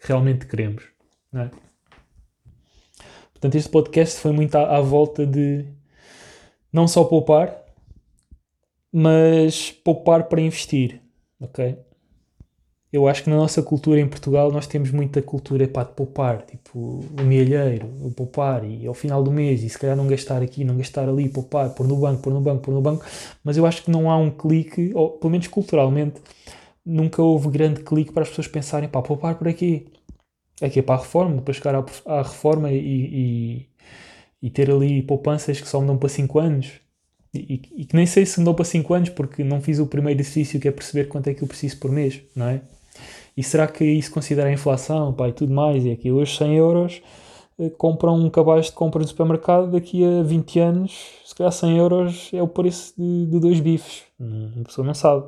que 0.01 0.09
realmente 0.09 0.47
queremos. 0.47 0.85
Não 1.33 1.43
é? 1.43 1.51
Portanto, 3.33 3.55
este 3.55 3.69
podcast 3.69 4.19
foi 4.19 4.33
muito 4.33 4.57
à, 4.57 4.77
à 4.77 4.81
volta 4.81 5.25
de 5.25 5.65
não 6.73 6.89
só 6.89 7.05
poupar, 7.05 7.57
mas 8.91 9.71
poupar 9.71 10.25
para 10.25 10.41
investir. 10.41 11.01
Ok? 11.39 11.79
Eu 12.97 13.07
acho 13.07 13.25
que 13.25 13.31
na 13.31 13.37
nossa 13.37 13.63
cultura 13.63 14.01
em 14.01 14.09
Portugal 14.09 14.51
nós 14.51 14.67
temos 14.67 14.91
muita 14.91 15.21
cultura 15.21 15.69
pá, 15.69 15.85
de 15.85 15.93
poupar, 15.93 16.43
tipo 16.47 16.79
o 16.79 17.23
milheiro, 17.23 17.87
o 18.01 18.11
poupar 18.11 18.65
e 18.65 18.87
ao 18.87 18.95
final 18.95 19.23
do 19.23 19.31
mês 19.31 19.63
e 19.63 19.69
se 19.69 19.79
calhar 19.79 19.95
não 19.95 20.07
gastar 20.07 20.43
aqui, 20.43 20.65
não 20.65 20.77
gastar 20.79 21.07
ali, 21.07 21.29
poupar, 21.29 21.71
pôr 21.71 21.87
no 21.87 21.97
banco, 21.97 22.23
pôr 22.23 22.33
no 22.33 22.41
banco, 22.41 22.63
pôr 22.63 22.73
no 22.73 22.81
banco, 22.81 23.05
mas 23.45 23.59
eu 23.59 23.67
acho 23.67 23.83
que 23.85 23.91
não 23.91 24.11
há 24.11 24.17
um 24.17 24.31
clique, 24.31 24.93
ou 24.95 25.11
pelo 25.11 25.31
menos 25.31 25.47
culturalmente, 25.47 26.23
nunca 26.85 27.23
houve 27.23 27.51
grande 27.51 27.83
clique 27.83 28.13
para 28.13 28.23
as 28.23 28.31
pessoas 28.31 28.49
pensarem, 28.49 28.89
pá, 28.89 29.03
poupar 29.03 29.37
por 29.37 29.47
aqui. 29.49 29.89
Que 30.73 30.79
é 30.81 30.83
para 30.83 30.95
a 30.95 30.99
reforma, 30.99 31.37
depois 31.37 31.59
chegar 31.59 31.75
à, 31.75 31.85
à 32.07 32.23
reforma 32.23 32.73
e, 32.73 32.79
e, 32.79 33.69
e 34.43 34.51
ter 34.51 34.71
ali 34.71 35.03
poupanças 35.03 35.61
que 35.61 35.69
só 35.69 35.81
me 35.83 35.87
dão 35.87 35.99
para 35.99 36.09
5 36.09 36.39
anos 36.39 36.81
e, 37.35 37.63
e, 37.77 37.85
que 37.85 37.95
nem 37.95 38.07
sei 38.07 38.25
se 38.25 38.39
me 38.39 38.45
dão 38.45 38.55
para 38.55 38.65
5 38.65 38.95
anos 38.95 39.09
porque 39.11 39.45
não 39.45 39.61
fiz 39.61 39.79
o 39.79 39.87
primeiro 39.87 40.21
exercício 40.21 40.59
que 40.59 40.69
é 40.69 40.71
perceber 40.71 41.07
quanto 41.09 41.29
é 41.29 41.35
que 41.35 41.43
eu 41.43 41.49
preciso 41.49 41.79
por 41.79 41.91
mês, 41.91 42.23
não 42.35 42.49
é? 42.49 42.63
E 43.37 43.43
será 43.43 43.67
que 43.67 43.85
isso 43.85 44.11
considera 44.11 44.49
a 44.49 44.53
inflação, 44.53 45.13
pá, 45.13 45.29
e 45.29 45.33
tudo 45.33 45.53
mais? 45.53 45.85
E 45.85 45.91
aqui 45.91 46.11
hoje 46.11 46.37
100 46.37 46.57
euros 46.57 47.03
eh, 47.59 47.71
compram 47.71 48.17
um 48.17 48.31
cabaz 48.31 48.67
de 48.67 48.73
compra 48.73 49.01
no 49.03 49.09
supermercado, 49.09 49.71
daqui 49.71 50.05
a 50.05 50.23
20 50.23 50.59
anos, 50.61 50.93
se 51.25 51.35
calhar 51.35 51.53
100 51.53 51.77
euros 51.79 52.31
é 52.33 52.43
o 52.43 52.49
preço 52.49 52.95
de, 52.97 53.27
de 53.27 53.39
dois 53.39 53.61
bifes. 53.61 54.05
Uma 54.19 54.65
pessoa 54.65 54.87
não 54.87 54.95
sabe. 54.95 55.27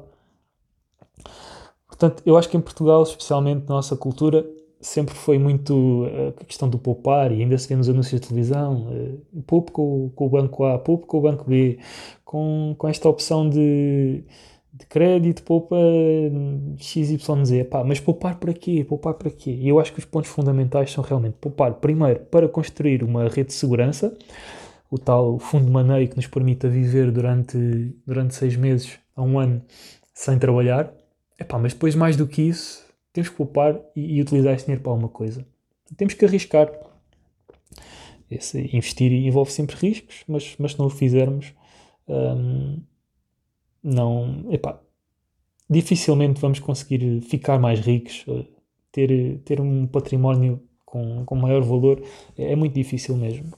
Portanto, 1.86 2.22
eu 2.24 2.36
acho 2.36 2.48
que 2.48 2.56
em 2.56 2.60
Portugal, 2.60 3.02
especialmente 3.02 3.68
na 3.68 3.76
nossa 3.76 3.96
cultura, 3.96 4.46
sempre 4.80 5.14
foi 5.14 5.38
muito 5.38 6.06
eh, 6.06 6.32
a 6.40 6.44
questão 6.44 6.68
do 6.68 6.78
poupar 6.78 7.32
e 7.32 7.42
ainda 7.42 7.58
se 7.58 7.68
vê 7.68 7.76
nos 7.76 7.88
anúncios 7.88 8.20
de 8.20 8.28
televisão 8.28 8.86
uh, 8.88 9.42
poupe 9.42 9.72
com, 9.72 10.10
com, 10.14 10.26
o 10.26 10.28
banco 10.28 10.64
A, 10.64 10.78
poupe 10.78 11.06
com 11.06 11.18
o 11.18 11.20
banco 11.20 11.44
B 11.44 11.78
com, 12.24 12.74
com 12.78 12.88
esta 12.88 13.08
opção 13.08 13.48
de, 13.48 14.22
de 14.72 14.86
crédito, 14.86 15.42
poupa 15.42 15.76
XYZ 16.78 17.66
pá, 17.70 17.82
mas 17.82 17.98
poupar 18.00 18.36
para 18.36 18.52
quê? 18.52 18.84
poupar 18.86 19.14
para 19.14 19.30
quê? 19.30 19.50
e 19.50 19.68
eu 19.68 19.80
acho 19.80 19.92
que 19.92 19.98
os 19.98 20.04
pontos 20.04 20.30
fundamentais 20.30 20.92
são 20.92 21.02
realmente 21.02 21.36
poupar 21.40 21.74
primeiro 21.74 22.20
para 22.26 22.48
construir 22.48 23.02
uma 23.02 23.28
rede 23.28 23.48
de 23.48 23.54
segurança 23.54 24.16
o 24.90 24.98
tal 24.98 25.38
fundo 25.38 25.66
de 25.66 25.70
maneio 25.70 26.08
que 26.08 26.16
nos 26.16 26.26
permita 26.26 26.68
viver 26.68 27.10
durante, 27.10 27.58
durante 28.06 28.34
seis 28.34 28.56
meses 28.56 28.98
a 29.16 29.22
um 29.22 29.38
ano 29.38 29.62
sem 30.14 30.38
trabalhar 30.38 30.92
Epá, 31.38 31.56
mas 31.58 31.72
depois 31.72 31.94
mais 31.94 32.16
do 32.16 32.26
que 32.26 32.42
isso 32.42 32.84
temos 33.12 33.28
que 33.28 33.36
poupar 33.36 33.80
e, 33.94 34.16
e 34.16 34.20
utilizar 34.20 34.54
esse 34.54 34.64
dinheiro 34.64 34.82
para 34.82 34.92
alguma 34.92 35.08
coisa. 35.08 35.46
Temos 35.96 36.14
que 36.14 36.24
arriscar. 36.24 36.70
Esse 38.30 38.60
investir 38.74 39.10
envolve 39.12 39.50
sempre 39.50 39.76
riscos, 39.76 40.24
mas, 40.26 40.54
mas 40.58 40.72
se 40.72 40.78
não 40.78 40.86
o 40.86 40.90
fizermos, 40.90 41.54
hum, 42.06 42.82
não. 43.82 44.46
Epá, 44.50 44.80
dificilmente 45.68 46.40
vamos 46.40 46.58
conseguir 46.58 47.20
ficar 47.22 47.58
mais 47.58 47.80
ricos, 47.80 48.24
eh, 48.28 48.44
ter, 48.90 49.38
ter 49.44 49.60
um 49.60 49.86
património 49.86 50.60
com, 50.84 51.24
com 51.24 51.34
maior 51.36 51.62
valor, 51.62 52.02
é, 52.36 52.52
é 52.52 52.56
muito 52.56 52.74
difícil 52.74 53.16
mesmo. 53.16 53.52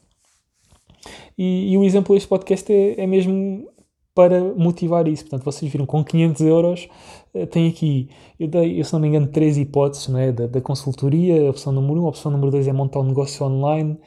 E, 1.38 1.72
e, 1.72 1.78
o 1.78 1.84
exemplo 1.84 2.14
deste 2.14 2.28
podcast 2.28 2.70
é, 2.72 3.00
é 3.00 3.06
mesmo 3.06 3.68
para 4.14 4.40
motivar 4.54 5.06
isso. 5.08 5.24
Portanto, 5.24 5.44
vocês 5.44 5.70
viram 5.70 5.86
com 5.86 6.04
500 6.04 6.40
euros, 6.42 6.88
eh, 7.32 7.46
tem 7.46 7.68
aqui, 7.68 8.10
eu 8.38 8.48
dei, 8.48 8.80
eu, 8.80 8.84
se 8.84 8.92
não 8.92 9.00
me 9.00 9.08
engano, 9.08 9.28
três 9.28 9.56
hipóteses 9.56 10.08
né, 10.08 10.32
da, 10.32 10.46
da 10.46 10.60
consultoria. 10.60 11.46
A 11.46 11.50
opção 11.50 11.72
número 11.72 12.00
1, 12.00 12.02
um, 12.02 12.06
a 12.06 12.08
opção 12.08 12.30
número 12.32 12.50
2 12.50 12.68
é 12.68 12.72
montar 12.72 13.00
um 13.00 13.04
negócio 13.04 13.46
online 13.46 13.98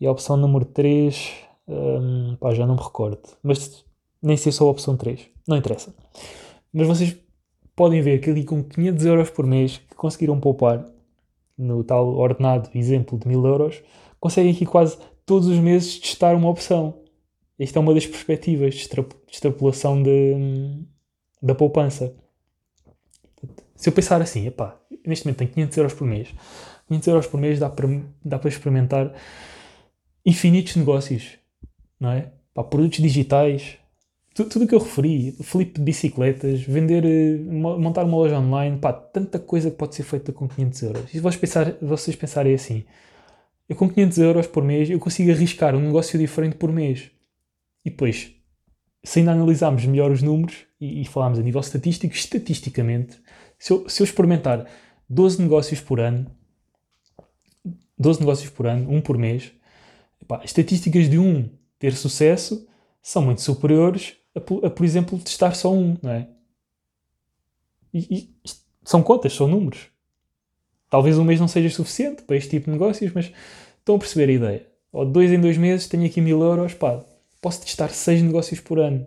e 0.00 0.06
a 0.06 0.12
opção 0.12 0.36
número 0.36 0.64
3, 0.64 1.32
hum, 1.68 2.36
já 2.52 2.66
não 2.66 2.74
me 2.74 2.82
recordo, 2.82 3.20
mas 3.42 3.84
nem 4.22 4.36
sei 4.36 4.52
só 4.52 4.66
a 4.66 4.70
opção 4.70 4.96
3, 4.96 5.20
não 5.46 5.56
interessa. 5.56 5.94
Mas 6.72 6.86
vocês 6.86 7.16
podem 7.74 8.00
ver 8.00 8.20
que 8.20 8.30
ali 8.30 8.44
com 8.44 8.62
500 8.62 9.04
euros 9.04 9.30
por 9.30 9.46
mês 9.46 9.78
que 9.78 9.96
conseguiram 9.96 10.38
poupar 10.38 10.86
no 11.56 11.82
tal 11.84 12.14
ordenado 12.14 12.70
exemplo 12.74 13.18
de 13.18 13.28
1000 13.28 13.46
euros, 13.46 13.82
conseguem 14.18 14.52
aqui 14.52 14.66
quase 14.66 14.96
todos 15.26 15.48
os 15.48 15.58
meses 15.58 15.98
testar 15.98 16.34
uma 16.34 16.48
opção. 16.48 17.02
Esta 17.58 17.78
é 17.78 17.80
uma 17.80 17.94
das 17.94 18.06
perspectivas 18.06 18.74
de 18.74 18.88
extrapolação 19.28 20.02
de, 20.02 20.84
da 21.42 21.54
poupança. 21.54 22.14
Se 23.76 23.88
eu 23.88 23.92
pensar 23.92 24.20
assim, 24.22 24.46
epá, 24.46 24.80
neste 25.06 25.26
momento 25.26 25.38
tenho 25.38 25.50
500 25.50 25.76
euros 25.76 25.94
por 25.94 26.06
mês, 26.06 26.28
500 26.88 27.08
euros 27.08 27.26
por 27.26 27.40
mês 27.40 27.58
dá 27.58 27.68
para, 27.68 27.88
dá 28.24 28.38
para 28.38 28.48
experimentar 28.48 29.12
infinitos 30.24 30.76
negócios, 30.76 31.38
não 31.98 32.10
é? 32.10 32.32
Pá, 32.54 32.62
produtos 32.62 33.00
digitais, 33.00 33.78
tudo 34.34 34.64
o 34.64 34.68
que 34.68 34.74
eu 34.74 34.78
referi, 34.78 35.32
flip 35.42 35.74
de 35.74 35.80
bicicletas, 35.82 36.62
vender, 36.62 37.04
eh, 37.04 37.36
montar 37.38 38.04
uma 38.04 38.16
loja 38.16 38.38
online, 38.38 38.78
pá, 38.78 38.92
tanta 38.92 39.38
coisa 39.38 39.70
que 39.70 39.76
pode 39.76 39.94
ser 39.94 40.04
feita 40.04 40.32
com 40.32 40.48
500 40.48 40.82
euros. 40.82 41.14
E 41.14 41.20
vocês, 41.20 41.40
pensar, 41.40 41.76
vocês 41.82 42.16
pensarem 42.16 42.54
assim, 42.54 42.84
eu 43.68 43.76
com 43.76 43.88
500 43.88 44.18
euros 44.18 44.46
por 44.46 44.64
mês 44.64 44.88
eu 44.88 44.98
consigo 44.98 45.30
arriscar 45.30 45.74
um 45.76 45.80
negócio 45.80 46.18
diferente 46.18 46.56
por 46.56 46.72
mês. 46.72 47.10
E 47.84 47.90
depois, 47.90 48.32
se 49.04 49.18
ainda 49.18 49.32
analisarmos 49.32 49.84
melhor 49.84 50.10
os 50.10 50.22
números 50.22 50.64
e, 50.80 51.02
e 51.02 51.04
falarmos 51.04 51.38
a 51.38 51.42
nível 51.42 51.60
estatístico, 51.60 52.14
estatisticamente, 52.14 53.20
se 53.58 53.72
eu, 53.72 53.88
se 53.88 54.02
eu 54.02 54.04
experimentar 54.04 54.66
12 55.08 55.42
negócios 55.42 55.80
por 55.80 56.00
ano, 56.00 56.30
12 57.98 58.20
negócios 58.20 58.50
por 58.50 58.66
ano, 58.66 58.90
um 58.90 59.00
por 59.00 59.18
mês, 59.18 59.52
epá, 60.22 60.42
estatísticas 60.42 61.10
de 61.10 61.18
um 61.18 61.50
ter 61.78 61.94
sucesso 61.94 62.66
são 63.02 63.22
muito 63.22 63.42
superiores 63.42 64.21
a, 64.34 64.66
a, 64.66 64.70
por 64.70 64.84
exemplo, 64.84 65.18
testar 65.18 65.54
só 65.54 65.72
um, 65.72 65.96
não 66.02 66.10
é? 66.10 66.28
E, 67.92 67.98
e 68.44 68.50
são 68.84 69.02
contas, 69.02 69.34
são 69.34 69.46
números. 69.46 69.88
Talvez 70.88 71.18
um 71.18 71.24
mês 71.24 71.40
não 71.40 71.48
seja 71.48 71.74
suficiente 71.74 72.22
para 72.22 72.36
este 72.36 72.50
tipo 72.50 72.66
de 72.66 72.72
negócios, 72.72 73.12
mas 73.12 73.32
estão 73.78 73.96
a 73.96 73.98
perceber 73.98 74.30
a 74.30 74.34
ideia. 74.34 74.66
Ou 74.92 75.06
dois 75.06 75.32
em 75.32 75.40
dois 75.40 75.56
meses 75.56 75.88
tenho 75.88 76.04
aqui 76.04 76.20
mil 76.20 76.42
euros, 76.42 76.74
pá, 76.74 77.02
posso 77.40 77.62
testar 77.62 77.88
6 77.88 78.22
negócios 78.22 78.60
por 78.60 78.78
ano. 78.78 79.06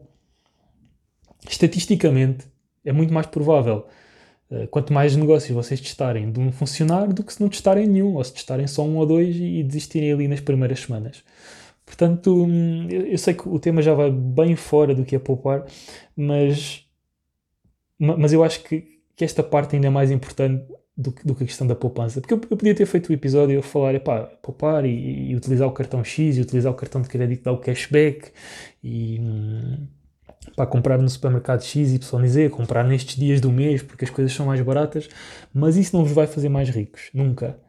Estatisticamente, 1.47 2.45
é 2.83 2.91
muito 2.91 3.13
mais 3.13 3.27
provável, 3.27 3.85
uh, 4.49 4.67
quanto 4.67 4.91
mais 4.91 5.15
negócios 5.15 5.55
vocês 5.55 5.79
testarem 5.79 6.31
de 6.31 6.39
um 6.39 6.51
funcionar, 6.51 7.07
do 7.13 7.23
que 7.23 7.33
se 7.33 7.41
não 7.41 7.49
testarem 7.49 7.88
nenhum, 7.88 8.15
ou 8.15 8.23
se 8.23 8.33
testarem 8.33 8.65
só 8.67 8.83
um 8.83 8.97
ou 8.97 9.05
dois 9.05 9.35
e 9.35 9.63
desistirem 9.63 10.11
ali 10.11 10.27
nas 10.27 10.41
primeiras 10.41 10.79
semanas. 10.79 11.23
Portanto, 11.86 12.45
hum, 12.45 12.88
eu, 12.89 13.17
sei 13.17 13.34
que 13.34 13.48
o 13.48 13.60
tema 13.60 13.82
já 13.82 13.93
vai 13.93 14.12
bem 14.12 14.56
fora 14.56 14.95
do 14.95 15.06
que 15.06 15.15
é 15.15 15.19
poupar, 15.19 15.65
mas, 16.15 16.86
mas 18.00 18.34
eu 18.34 18.43
acho 18.43 18.63
que, 18.63 19.00
que 19.15 19.24
esta 19.24 19.43
parte 19.43 19.76
ainda 19.76 19.88
é 19.88 19.89
mais 19.89 20.10
importante 20.12 20.65
do, 20.98 21.13
do 21.24 21.36
que 21.36 21.43
a 21.43 21.48
questão 21.48 21.67
da 21.67 21.76
poupança. 21.76 22.21
Porque 22.21 22.34
eu, 22.34 22.41
eu 22.50 22.58
podia 22.58 22.74
ter 22.74 22.86
feito 22.86 23.10
o 23.10 23.13
episódio 23.13 23.60
a 23.60 23.62
falar, 23.62 23.95
epá, 23.95 24.21
poupar 24.41 24.86
e, 24.86 25.30
e, 25.30 25.36
utilizar 25.36 25.67
o 25.67 25.71
cartão 25.71 26.04
X 26.04 26.38
e 26.38 26.41
utilizar 26.41 26.71
o 26.71 26.76
cartão 26.76 27.02
de 27.02 27.10
crédito 27.10 27.43
dar 27.43 27.52
o 27.52 27.58
cashback 27.60 28.32
e 28.84 29.19
hum, 29.19 29.88
para 30.56 30.65
comprar 30.65 30.98
no 30.98 31.10
supermercado 31.10 31.63
X, 31.63 31.93
Y, 31.93 32.28
Z, 32.28 32.50
comprar 32.50 32.84
nestes 32.84 33.15
dias 33.15 33.41
do 33.41 33.52
mês 33.52 33.84
porque 33.84 34.06
as 34.06 34.12
coisas 34.12 34.34
são 34.34 34.45
mais 34.45 34.62
baratas, 34.62 35.10
mas 35.54 35.76
isso 35.78 35.95
não 35.95 36.04
vos 36.04 36.13
vai 36.13 36.28
fazer 36.28 36.50
mais 36.50 36.69
ricos, 36.69 37.10
nunca. 37.13 37.60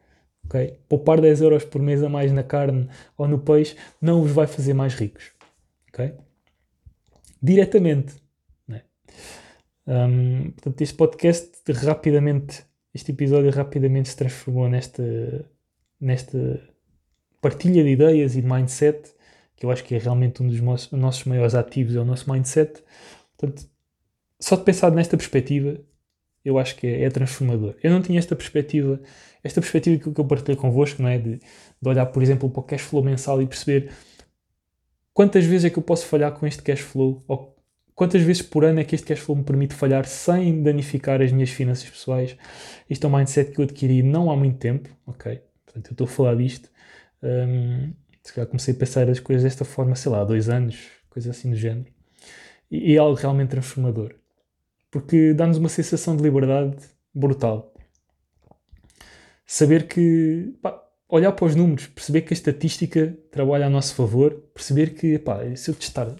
Okay? 0.47 0.79
Poupar 0.89 1.21
10 1.21 1.41
euros 1.41 1.63
por 1.63 1.81
mês 1.81 2.01
a 2.03 2.09
mais 2.09 2.31
na 2.31 2.43
carne 2.43 2.89
ou 3.17 3.27
no 3.27 3.39
peixe 3.39 3.75
não 4.01 4.21
vos 4.21 4.31
vai 4.31 4.47
fazer 4.47 4.73
mais 4.73 4.93
ricos. 4.95 5.31
Okay? 5.89 6.13
Diretamente. 7.41 8.15
Né? 8.67 8.81
Um, 9.85 10.51
portanto, 10.51 10.81
este 10.81 10.95
podcast 10.95 11.51
rapidamente 11.71 12.67
este 12.97 13.11
episódio 13.11 13.51
rapidamente 13.51 14.09
se 14.09 14.17
transformou 14.17 14.67
nesta, 14.67 15.03
nesta 16.01 16.59
partilha 17.39 17.83
de 17.83 17.91
ideias 17.91 18.35
e 18.35 18.41
de 18.41 18.47
mindset, 18.47 19.13
que 19.55 19.67
eu 19.67 19.71
acho 19.71 19.83
que 19.83 19.93
é 19.93 19.99
realmente 19.99 20.41
um 20.41 20.47
dos 20.47 20.59
nossos, 20.59 20.91
nossos 20.91 21.23
maiores 21.25 21.53
ativos, 21.53 21.95
é 21.95 21.99
o 21.99 22.05
nosso 22.05 22.31
mindset. 22.31 22.83
Portanto, 23.37 23.69
só 24.39 24.55
de 24.55 24.63
pensar 24.63 24.91
nesta 24.91 25.15
perspectiva, 25.15 25.79
eu 26.47 26.57
acho 26.57 26.75
que 26.75 26.87
é, 26.87 27.03
é 27.03 27.09
transformador. 27.09 27.75
Eu 27.83 27.91
não 27.91 28.01
tinha 28.01 28.19
esta 28.19 28.35
perspectiva, 28.35 28.99
esta 29.43 29.61
perspectiva 29.61 29.97
que, 30.11 30.19
eu 30.19 30.25
partilhei 30.25 30.55
convosco, 30.55 31.01
não 31.01 31.09
é? 31.09 31.17
De, 31.17 31.37
de 31.37 31.89
olhar, 31.89 32.05
por 32.07 32.23
exemplo, 32.23 32.49
para 32.49 32.59
o 32.59 32.63
cash 32.63 32.81
flow 32.81 33.03
mensal 33.03 33.41
e 33.41 33.47
perceber 33.47 33.91
quantas 35.13 35.45
vezes 35.45 35.65
é 35.65 35.69
que 35.69 35.77
eu 35.77 35.83
posso 35.83 36.05
falhar 36.05 36.31
com 36.33 36.47
este 36.47 36.61
cash 36.61 36.81
flow, 36.81 37.23
ou 37.27 37.57
Quantas 37.97 38.21
vezes 38.21 38.43
por 38.43 38.63
ano 38.63 38.79
é 38.79 38.83
que 38.83 38.93
este 38.93 39.07
cash 39.07 39.17
flow 39.17 39.35
me 39.35 39.43
permite 39.43 39.73
falhar 39.73 40.05
sem 40.05 40.61
danificar 40.61 41.19
as 41.19 41.31
minhas 41.31 41.49
finanças 41.49 41.89
pessoais? 41.89 42.37
Isto 42.87 43.07
é 43.07 43.09
um 43.09 43.17
mindset 43.17 43.51
que 43.51 43.59
eu 43.59 43.63
adquiri 43.63 44.03
não 44.03 44.29
há 44.29 44.35
muito 44.35 44.59
tempo, 44.59 44.87
ok? 45.07 45.41
Portanto, 45.65 45.87
eu 45.87 45.91
estou 45.93 46.05
a 46.05 46.07
falar 46.07 46.35
disto. 46.35 46.69
Um, 47.23 47.91
se 48.21 48.33
calhar 48.33 48.47
comecei 48.47 48.75
a 48.75 48.77
pensar 48.77 49.09
as 49.09 49.19
coisas 49.19 49.43
desta 49.43 49.65
forma, 49.65 49.95
sei 49.95 50.11
lá, 50.11 50.21
há 50.21 50.25
dois 50.25 50.47
anos, 50.47 50.77
coisa 51.09 51.31
assim 51.31 51.49
do 51.49 51.55
género. 51.55 51.87
E, 52.69 52.91
e 52.91 52.95
é 52.95 52.99
algo 52.99 53.15
realmente 53.15 53.49
transformador. 53.49 54.13
Porque 54.89 55.33
dá-nos 55.33 55.57
uma 55.57 55.69
sensação 55.69 56.15
de 56.15 56.23
liberdade 56.23 56.77
brutal. 57.13 57.73
Saber 59.45 59.87
que, 59.87 60.53
pá, 60.61 60.81
olhar 61.09 61.31
para 61.31 61.45
os 61.45 61.55
números, 61.55 61.87
perceber 61.87 62.21
que 62.21 62.33
a 62.33 62.35
estatística 62.35 63.17
trabalha 63.31 63.67
a 63.67 63.69
nosso 63.69 63.95
favor, 63.95 64.33
perceber 64.53 64.93
que, 64.93 65.17
pá, 65.19 65.39
se 65.55 65.71
eu 65.71 65.75
testar 65.75 66.13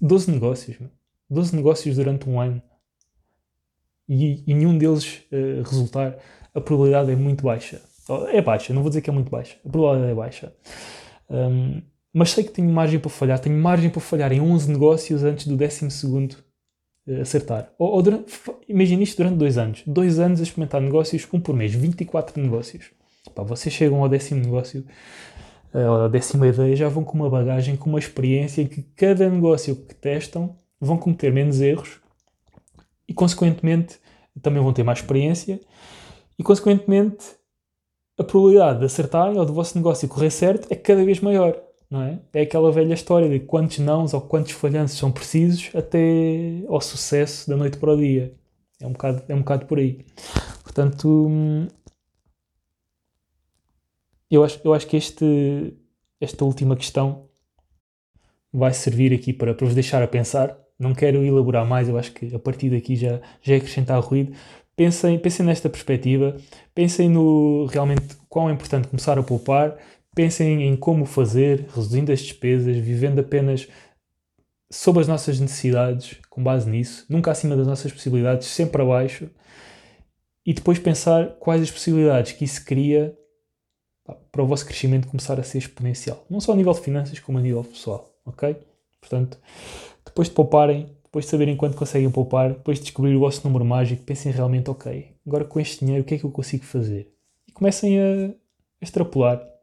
12 0.00 0.30
negócios, 0.30 0.76
12 1.28 1.56
negócios 1.56 1.96
durante 1.96 2.28
um 2.28 2.40
ano 2.40 2.62
e, 4.08 4.42
e 4.46 4.54
nenhum 4.54 4.78
deles 4.78 5.22
uh, 5.32 5.62
resultar, 5.62 6.16
a 6.54 6.60
probabilidade 6.60 7.10
é 7.10 7.16
muito 7.16 7.44
baixa. 7.44 7.82
É 8.32 8.40
baixa, 8.40 8.72
não 8.72 8.80
vou 8.80 8.88
dizer 8.88 9.02
que 9.02 9.10
é 9.10 9.12
muito 9.12 9.30
baixa, 9.30 9.56
a 9.64 9.68
probabilidade 9.68 10.12
é 10.12 10.14
baixa. 10.14 10.52
Um, 11.28 11.82
mas 12.12 12.30
sei 12.30 12.42
que 12.42 12.50
tenho 12.50 12.70
margem 12.70 12.98
para 12.98 13.10
falhar, 13.10 13.38
tenho 13.38 13.58
margem 13.58 13.90
para 13.90 14.00
falhar 14.00 14.32
em 14.32 14.40
11 14.40 14.72
negócios 14.72 15.22
antes 15.22 15.46
do 15.46 15.56
12 15.56 15.90
segundo 15.90 16.32
uh, 16.32 16.36
acertar. 17.20 17.72
Ou, 17.78 17.96
ou 17.96 18.24
imagine 18.68 19.02
isto 19.02 19.16
durante 19.16 19.36
dois 19.36 19.58
anos. 19.58 19.82
Dois 19.86 20.18
anos 20.18 20.40
a 20.40 20.42
experimentar 20.42 20.80
negócios, 20.80 21.26
um 21.32 21.40
por 21.40 21.54
mês, 21.54 21.74
24 21.74 22.40
negócios. 22.40 22.90
Pá, 23.34 23.42
vocês 23.42 23.74
chegam 23.74 24.02
ao 24.02 24.08
décimo 24.08 24.42
negócio 24.42 24.84
a 25.72 26.08
décima 26.08 26.48
ideia, 26.48 26.74
já 26.74 26.88
vão 26.88 27.04
com 27.04 27.14
uma 27.18 27.28
bagagem, 27.28 27.76
com 27.76 27.90
uma 27.90 27.98
experiência 27.98 28.62
em 28.62 28.66
que 28.66 28.82
cada 28.82 29.28
negócio 29.28 29.76
que 29.76 29.94
testam 29.94 30.56
vão 30.80 30.96
cometer 30.96 31.32
menos 31.32 31.60
erros 31.60 32.00
e, 33.06 33.12
consequentemente, 33.12 33.98
também 34.40 34.62
vão 34.62 34.72
ter 34.72 34.82
mais 34.82 35.00
experiência 35.00 35.60
e, 36.38 36.42
consequentemente, 36.42 37.36
a 38.18 38.24
probabilidade 38.24 38.80
de 38.80 38.86
acertarem 38.86 39.38
ou 39.38 39.44
do 39.44 39.52
vosso 39.52 39.76
negócio 39.76 40.08
correr 40.08 40.30
certo 40.30 40.66
é 40.70 40.76
cada 40.76 41.04
vez 41.04 41.20
maior. 41.20 41.67
Não 41.90 42.02
é? 42.02 42.20
é 42.34 42.42
aquela 42.42 42.70
velha 42.70 42.92
história 42.92 43.28
de 43.28 43.40
quantos 43.40 43.78
nãos 43.78 44.12
ou 44.12 44.20
quantos 44.20 44.52
falhanços 44.52 44.98
são 44.98 45.10
precisos 45.10 45.70
até 45.74 46.62
ao 46.68 46.80
sucesso 46.80 47.48
da 47.48 47.56
noite 47.56 47.78
para 47.78 47.92
o 47.92 47.96
dia. 47.96 48.34
É 48.80 48.86
um 48.86 48.92
bocado, 48.92 49.22
é 49.28 49.34
um 49.34 49.38
bocado 49.38 49.66
por 49.66 49.78
aí. 49.78 50.04
Portanto, 50.62 51.26
hum, 51.28 51.66
eu 54.30 54.44
acho, 54.44 54.60
eu 54.62 54.74
acho 54.74 54.86
que 54.86 54.96
este, 54.96 55.74
esta 56.20 56.44
última 56.44 56.76
questão 56.76 57.28
vai 58.52 58.72
servir 58.72 59.12
aqui 59.12 59.32
para, 59.32 59.54
para 59.54 59.66
vos 59.66 59.74
deixar 59.74 60.02
a 60.02 60.08
pensar. 60.08 60.58
Não 60.78 60.94
quero 60.94 61.24
elaborar 61.24 61.66
mais, 61.66 61.88
eu 61.88 61.98
acho 61.98 62.12
que 62.12 62.34
a 62.34 62.38
partir 62.38 62.70
daqui 62.70 62.94
já, 62.96 63.20
já 63.42 63.54
é 63.54 63.56
acrescentar 63.56 64.00
ruído. 64.00 64.32
Pensem, 64.76 65.18
pensem 65.18 65.44
nesta 65.44 65.68
perspectiva, 65.68 66.36
pensem 66.72 67.08
no 67.08 67.66
realmente 67.66 68.16
quão 68.28 68.48
é 68.48 68.52
importante 68.52 68.86
começar 68.86 69.18
a 69.18 69.22
poupar, 69.24 69.76
pensem 70.18 70.64
em 70.64 70.76
como 70.76 71.04
fazer, 71.04 71.68
reduzindo 71.68 72.10
as 72.10 72.18
despesas, 72.18 72.76
vivendo 72.76 73.20
apenas 73.20 73.68
sobre 74.68 75.00
as 75.00 75.06
nossas 75.06 75.38
necessidades, 75.38 76.18
com 76.28 76.42
base 76.42 76.68
nisso, 76.68 77.06
nunca 77.08 77.30
acima 77.30 77.54
das 77.54 77.68
nossas 77.68 77.92
possibilidades, 77.92 78.48
sempre 78.48 78.82
abaixo, 78.82 79.30
e 80.44 80.52
depois 80.52 80.76
pensar 80.80 81.36
quais 81.38 81.62
as 81.62 81.70
possibilidades 81.70 82.32
que 82.32 82.44
isso 82.44 82.64
cria 82.64 83.16
para 84.32 84.42
o 84.42 84.46
vosso 84.48 84.66
crescimento 84.66 85.06
começar 85.06 85.38
a 85.38 85.44
ser 85.44 85.58
exponencial. 85.58 86.26
Não 86.28 86.40
só 86.40 86.50
a 86.50 86.56
nível 86.56 86.72
de 86.72 86.80
finanças, 86.80 87.20
como 87.20 87.38
a 87.38 87.40
nível 87.40 87.62
pessoal, 87.62 88.12
ok? 88.26 88.56
Portanto, 89.00 89.38
depois 90.04 90.26
de 90.26 90.34
pouparem, 90.34 90.96
depois 91.04 91.26
de 91.26 91.30
saberem 91.30 91.56
quanto 91.56 91.76
conseguem 91.76 92.10
poupar, 92.10 92.54
depois 92.54 92.78
de 92.78 92.86
descobrir 92.86 93.14
o 93.14 93.20
vosso 93.20 93.46
número 93.46 93.64
mágico, 93.64 94.02
pensem 94.02 94.32
realmente, 94.32 94.68
ok, 94.68 95.14
agora 95.24 95.44
com 95.44 95.60
este 95.60 95.84
dinheiro 95.84 96.02
o 96.02 96.04
que 96.04 96.16
é 96.16 96.18
que 96.18 96.24
eu 96.24 96.32
consigo 96.32 96.64
fazer? 96.64 97.08
E 97.46 97.52
comecem 97.52 98.00
a 98.00 98.34
extrapolar 98.82 99.57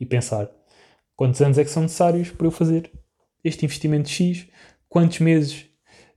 e 0.00 0.06
pensar 0.06 0.50
quantos 1.14 1.40
anos 1.42 1.58
é 1.58 1.64
que 1.64 1.70
são 1.70 1.82
necessários 1.82 2.30
para 2.30 2.46
eu 2.46 2.50
fazer 2.50 2.90
este 3.44 3.66
investimento 3.66 4.08
X, 4.08 4.48
quantos 4.88 5.18
meses 5.20 5.66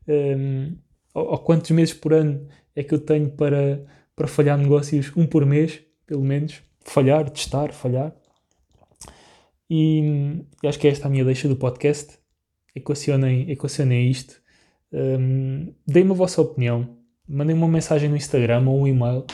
um, 0.08 0.78
ou, 1.14 1.32
ou, 1.32 1.38
quantos 1.40 1.72
meses 1.72 1.94
por 1.94 2.14
ano 2.14 2.48
é 2.76 2.84
que 2.84 2.94
eu 2.94 3.00
tenho 3.00 3.30
para, 3.30 3.86
para 4.16 4.28
falhar 4.28 4.58
negócios, 4.58 5.12
um 5.16 5.26
por 5.26 5.46
mês, 5.46 5.82
pelo 6.06 6.24
menos, 6.24 6.62
falhar, 6.86 7.30
testar, 7.30 7.72
falhar. 7.72 8.16
E, 9.70 10.44
e 10.62 10.68
acho 10.68 10.80
que 10.80 10.88
é 10.88 10.92
esta 10.92 11.08
a 11.08 11.10
minha 11.10 11.26
deixa 11.26 11.48
do 11.48 11.56
podcast. 11.56 12.18
Equacionem, 12.76 13.50
equacionem 13.52 14.10
isto. 14.10 14.42
Um, 14.92 15.74
Deem-me 15.86 16.12
a 16.12 16.16
vossa 16.16 16.42
opinião. 16.42 16.98
Mandem 17.28 17.56
uma 17.56 17.68
mensagem 17.68 18.10
no 18.10 18.18
Instagram 18.18 18.68
ou 18.68 18.82
um 18.82 18.88
e-mail 18.88 19.26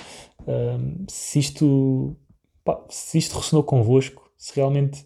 um, 0.47 1.05
se, 1.07 1.39
isto, 1.39 2.15
pá, 2.63 2.85
se 2.89 3.17
isto 3.17 3.37
ressonou 3.37 3.63
convosco, 3.63 4.28
se 4.39 4.55
realmente 4.55 5.05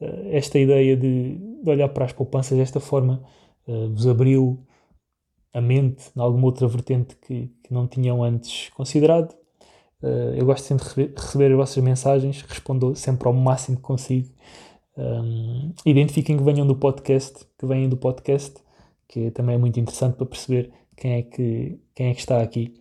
uh, 0.00 0.28
esta 0.32 0.58
ideia 0.58 0.96
de, 0.96 1.38
de, 1.62 1.70
olhar 1.70 1.88
para 1.88 2.04
as 2.04 2.12
poupanças 2.12 2.58
desta 2.58 2.80
forma 2.80 3.22
uh, 3.66 3.88
vos 3.94 4.06
abriu 4.06 4.66
a 5.54 5.60
mente 5.60 6.10
em 6.16 6.20
alguma 6.20 6.46
outra 6.46 6.66
vertente 6.66 7.16
que, 7.16 7.50
que 7.62 7.72
não 7.72 7.86
tinham 7.86 8.22
antes 8.22 8.68
considerado. 8.70 9.32
Uh, 10.02 10.34
eu 10.36 10.44
gosto 10.44 10.64
sempre 10.64 11.06
de 11.06 11.14
receber 11.14 11.52
as 11.52 11.56
vossas 11.56 11.82
mensagens, 11.82 12.42
respondo 12.42 12.94
sempre 12.96 13.28
ao 13.28 13.32
máximo 13.32 13.76
que 13.76 13.82
consigo. 13.82 14.28
Um, 14.96 15.72
identifiquem 15.86 16.36
que 16.36 16.42
venham 16.42 16.66
do 16.66 16.74
podcast, 16.74 17.46
que 17.58 17.64
venham 17.64 17.88
do 17.88 17.96
podcast, 17.96 18.60
que 19.06 19.30
também 19.30 19.54
é 19.54 19.58
muito 19.58 19.78
interessante 19.78 20.16
para 20.16 20.26
perceber 20.26 20.72
quem 20.96 21.12
é 21.12 21.22
que, 21.22 21.78
quem 21.94 22.08
é 22.08 22.14
que 22.14 22.20
está 22.20 22.42
aqui. 22.42 22.74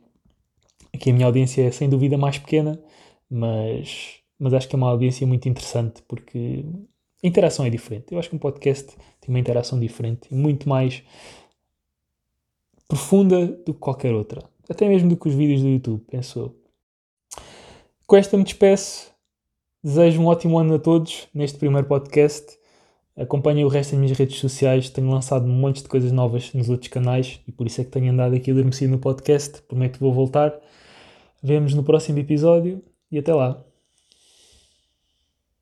Aqui 0.94 1.12
a 1.12 1.14
minha 1.14 1.26
audiência 1.28 1.62
é 1.62 1.72
sem 1.72 1.88
dúvida 1.88 2.18
mais 2.18 2.38
pequena, 2.38 2.82
mas, 3.30 4.21
mas 4.42 4.56
acho 4.56 4.68
que 4.68 4.76
é 4.76 4.78
uma 4.78 4.90
audiência 4.90 5.26
muito 5.28 5.48
interessante 5.48 6.02
porque 6.08 6.66
a 7.24 7.28
interação 7.28 7.64
é 7.64 7.70
diferente. 7.70 8.08
Eu 8.12 8.18
acho 8.18 8.28
que 8.28 8.36
um 8.36 8.40
podcast 8.40 8.88
tem 9.20 9.30
uma 9.30 9.40
interação 9.40 9.80
diferente 9.80 10.28
e 10.32 10.36
muito 10.36 10.68
mais 10.68 11.04
profunda 12.88 13.46
do 13.46 13.72
que 13.72 13.80
qualquer 13.80 14.16
outra. 14.16 14.44
Até 14.68 14.90
mesmo 14.90 15.10
do 15.10 15.16
que 15.16 15.28
os 15.28 15.36
vídeos 15.36 15.62
do 15.62 15.68
YouTube, 15.68 16.04
penso 16.10 16.40
eu. 16.40 16.56
Com 18.08 18.18
esta 18.18 18.36
me 18.36 18.44
despeço. 18.44 19.12
Desejo 19.84 20.20
um 20.20 20.26
ótimo 20.26 20.58
ano 20.58 20.74
a 20.74 20.80
todos 20.80 21.28
neste 21.34 21.60
primeiro 21.60 21.88
podcast. 21.88 22.58
Acompanhem 23.16 23.64
o 23.64 23.68
resto 23.68 23.92
das 23.92 24.00
minhas 24.00 24.18
redes 24.18 24.40
sociais. 24.40 24.90
Tenho 24.90 25.12
lançado 25.12 25.46
um 25.46 25.54
monte 25.54 25.84
de 25.84 25.88
coisas 25.88 26.12
novas 26.12 26.52
nos 26.54 26.68
outros 26.68 26.90
canais 26.90 27.40
e 27.48 27.52
por 27.52 27.68
isso 27.68 27.80
é 27.80 27.84
que 27.84 27.92
tenho 27.92 28.12
andado 28.12 28.36
aqui 28.36 28.50
adormecido 28.50 28.92
no 28.92 28.98
podcast. 28.98 29.62
Prometo 29.62 29.94
que 29.94 30.04
vou 30.04 30.12
voltar. 30.12 30.60
Vemos 31.44 31.76
no 31.76 31.84
próximo 31.84 32.18
episódio 32.18 32.84
e 33.12 33.20
até 33.20 33.36
lá. 33.36 33.71